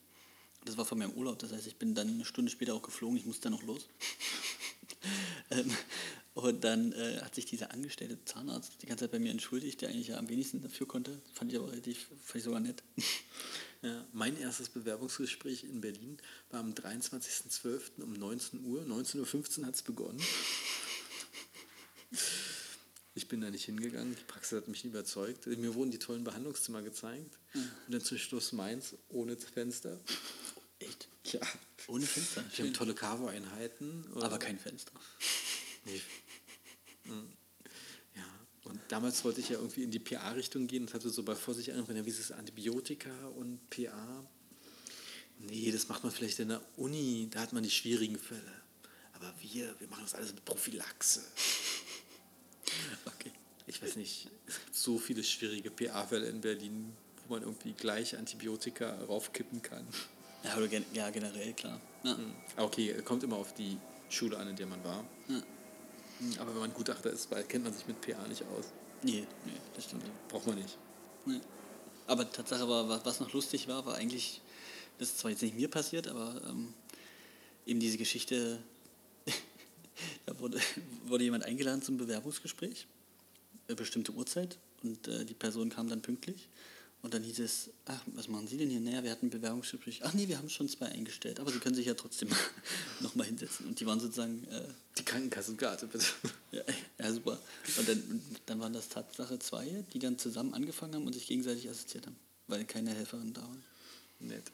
[0.66, 3.18] Das war von meinem Urlaub, das heißt, ich bin dann eine Stunde später auch geflogen,
[3.18, 3.88] ich musste dann noch los.
[5.52, 5.72] ähm,
[6.34, 9.90] und dann äh, hat sich dieser angestellte Zahnarzt die ganze Zeit bei mir entschuldigt, der
[9.90, 11.20] eigentlich ja am wenigsten dafür konnte.
[11.34, 12.84] Fand ich aber relativ, fand ich sogar nett.
[13.84, 16.18] Ja, mein erstes Bewerbungsgespräch in Berlin
[16.52, 18.04] war am 23.12.
[18.04, 18.84] um 19 Uhr.
[18.84, 20.22] 19.15 Uhr hat es begonnen.
[23.16, 25.48] Ich bin da nicht hingegangen, die Praxis hat mich nicht überzeugt.
[25.48, 27.40] Mir wurden die tollen Behandlungszimmer gezeigt.
[27.54, 30.00] Und dann zum Schluss meins ohne Fenster.
[31.34, 31.40] Ja.
[31.88, 32.44] Ohne Fenster.
[32.56, 34.06] Wir haben tolle Kavo-Einheiten.
[34.16, 34.92] Aber kein Fenster.
[35.84, 36.00] Nee.
[37.06, 37.28] Hm.
[38.16, 38.24] Ja,
[38.66, 41.72] und damals wollte ich ja irgendwie in die PA-Richtung gehen und hatte so bei Vorsicht
[41.72, 44.24] angefangen, wie ist es Antibiotika und PA?
[45.40, 48.62] Nee, das macht man vielleicht in der Uni, da hat man die schwierigen Fälle.
[49.14, 51.24] Aber wir, wir machen das alles mit Prophylaxe.
[53.06, 53.32] Okay.
[53.68, 58.18] Ich weiß nicht, es gibt so viele schwierige PA-Fälle in Berlin, wo man irgendwie gleich
[58.18, 59.86] Antibiotika raufkippen kann.
[60.44, 61.80] Ja, oder gen ja, generell, klar.
[62.04, 62.18] Ja.
[62.56, 63.78] Ah, Okay, kommt immer auf die
[64.10, 65.04] Schule an, in der man war.
[65.28, 65.42] Ja.
[66.40, 68.66] Aber wenn man Gutachter ist, kennt man sich mit PA nicht aus.
[69.04, 70.04] Nee, nee, das stimmt.
[70.28, 70.78] Braucht man nicht.
[71.26, 71.40] Nee.
[72.08, 74.42] Aber Tatsache war, wa- was noch lustig war, war eigentlich,
[75.00, 76.74] das ist zwar jetzt nicht mir passiert, aber ähm,
[77.66, 78.60] eben diese Geschichte,
[80.26, 80.60] da wurde,
[81.06, 82.88] wurde jemand eingeladen zum Bewerbungsgespräch,
[83.68, 86.50] eine bestimmte Uhrzeit, und äh, die Person kam dann pünktlich.
[87.02, 88.80] Und dann hieß es, ach, was machen Sie denn hier?
[88.80, 90.02] Naja, wir hatten ein Bewerbungsgespräch.
[90.04, 92.30] Ach nee, wir haben schon zwei eingestellt, aber Sie können sich ja trotzdem
[93.00, 93.66] nochmal hinsetzen.
[93.66, 94.68] Und die waren sozusagen, äh,
[95.00, 96.06] Die Krankenkassenkarte, bitte.
[96.52, 96.62] ja,
[97.00, 97.40] ja, super.
[97.78, 101.70] Und dann, dann waren das Tatsache zwei, die dann zusammen angefangen haben und sich gegenseitig
[101.70, 103.58] assistiert haben, weil keine Helferin da war.
[104.20, 104.52] Nett.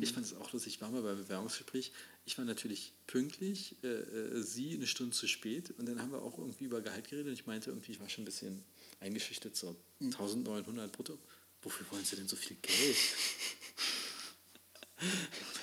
[0.00, 0.74] Ich fand es auch lustig.
[0.74, 1.92] Ich war mal beim Bewerbungsgespräch.
[2.24, 5.72] Ich war natürlich pünktlich, äh, äh, sie eine Stunde zu spät.
[5.78, 7.28] Und dann haben wir auch irgendwie über Gehalt geredet.
[7.28, 8.62] Und ich meinte irgendwie, ich war schon ein bisschen
[9.00, 11.18] eingeschüchtert, so 1900 brutto.
[11.62, 12.96] Wofür wollen Sie denn so viel Geld?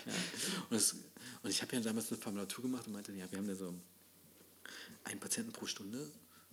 [0.06, 0.14] ja.
[0.70, 0.96] und, das,
[1.44, 3.74] und ich habe ja damals eine Formulatur gemacht und meinte, ja, wir haben ja so
[5.04, 6.12] einen Patienten pro Stunde.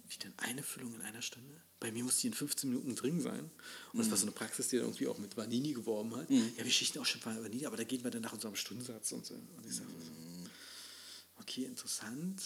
[0.08, 1.60] Wie denn eine Füllung in einer Stunde?
[1.80, 3.50] Bei mir muss die in 15 Minuten drin sein.
[3.92, 6.30] Und das war so eine Praxis, die dann irgendwie auch mit Vanini geworben hat.
[6.30, 9.26] Ja, wir schichten auch schon Vanini, aber da gehen wir dann nach unserem Stundensatz und
[9.26, 9.34] so.
[9.34, 10.12] Und ich sage so,
[11.40, 12.40] okay, interessant.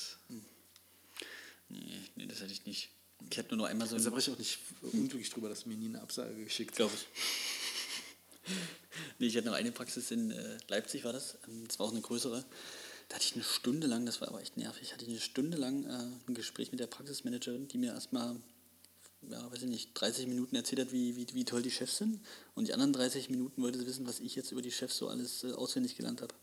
[1.69, 2.91] Nee, nee, das hatte ich nicht.
[3.31, 5.67] Ich habe nur noch einmal so Also da war ich auch nicht unglücklich drüber, dass
[5.67, 7.07] mir nie eine Absage geschickt glaube ich.
[9.19, 11.37] Nee, ich hatte noch eine Praxis in äh, Leipzig, war das.
[11.47, 12.45] Ähm, Das war auch eine größere.
[13.09, 15.57] Da hatte ich eine Stunde lang, das war aber echt nervig, hatte ich eine Stunde
[15.59, 18.37] lang äh, ein Gespräch mit der Praxismanagerin, die mir erstmal,
[19.29, 22.21] ja, weiß ich nicht, 30 Minuten erzählt hat, wie, wie, wie toll die Chefs sind.
[22.55, 25.09] Und die anderen 30 Minuten wollte sie wissen, was ich jetzt über die Chefs so
[25.09, 26.35] alles äh, auswendig gelernt habe.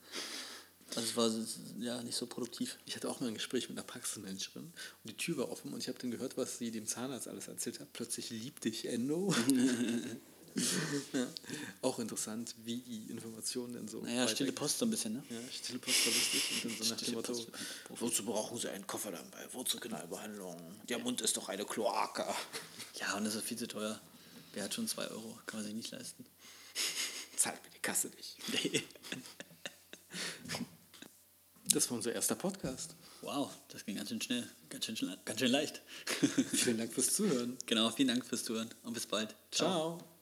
[0.96, 2.78] Also es war ja nicht so produktiv.
[2.86, 4.74] Ich hatte auch mal ein Gespräch mit einer Praxismanagerin und
[5.04, 7.80] die Tür war offen und ich habe dann gehört, was sie dem Zahnarzt alles erzählt
[7.80, 7.92] hat.
[7.94, 9.34] Plötzlich liebt dich Endo.
[11.14, 11.28] ja.
[11.82, 14.02] Auch interessant, wie die Informationen dann so.
[14.02, 15.24] Naja, stille Post so ein bisschen, ne?
[15.30, 16.64] Ja, stille Post war lustig.
[16.64, 17.48] Und dann so nach dem Motto:
[17.90, 19.54] Wozu brauchen Sie einen Koffer dabei?
[19.54, 20.58] Wurzelkanalbehandlung?
[20.90, 22.26] Der Mund ist doch eine Kloake.
[23.00, 24.02] Ja, und das ist viel zu teuer.
[24.54, 25.38] Wer hat schon 2 Euro?
[25.46, 26.26] Kann man sich nicht leisten.
[27.36, 28.38] Zahlt mir die Kasse nicht.
[28.64, 28.84] Nee.
[31.78, 32.96] Das war unser erster Podcast.
[33.22, 35.84] Wow, das ging ganz schön schnell, ganz schön, ganz schön leicht.
[36.52, 37.56] vielen Dank fürs Zuhören.
[37.68, 39.36] Genau, vielen Dank fürs Zuhören und bis bald.
[39.52, 40.00] Ciao.
[40.00, 40.17] Ciao.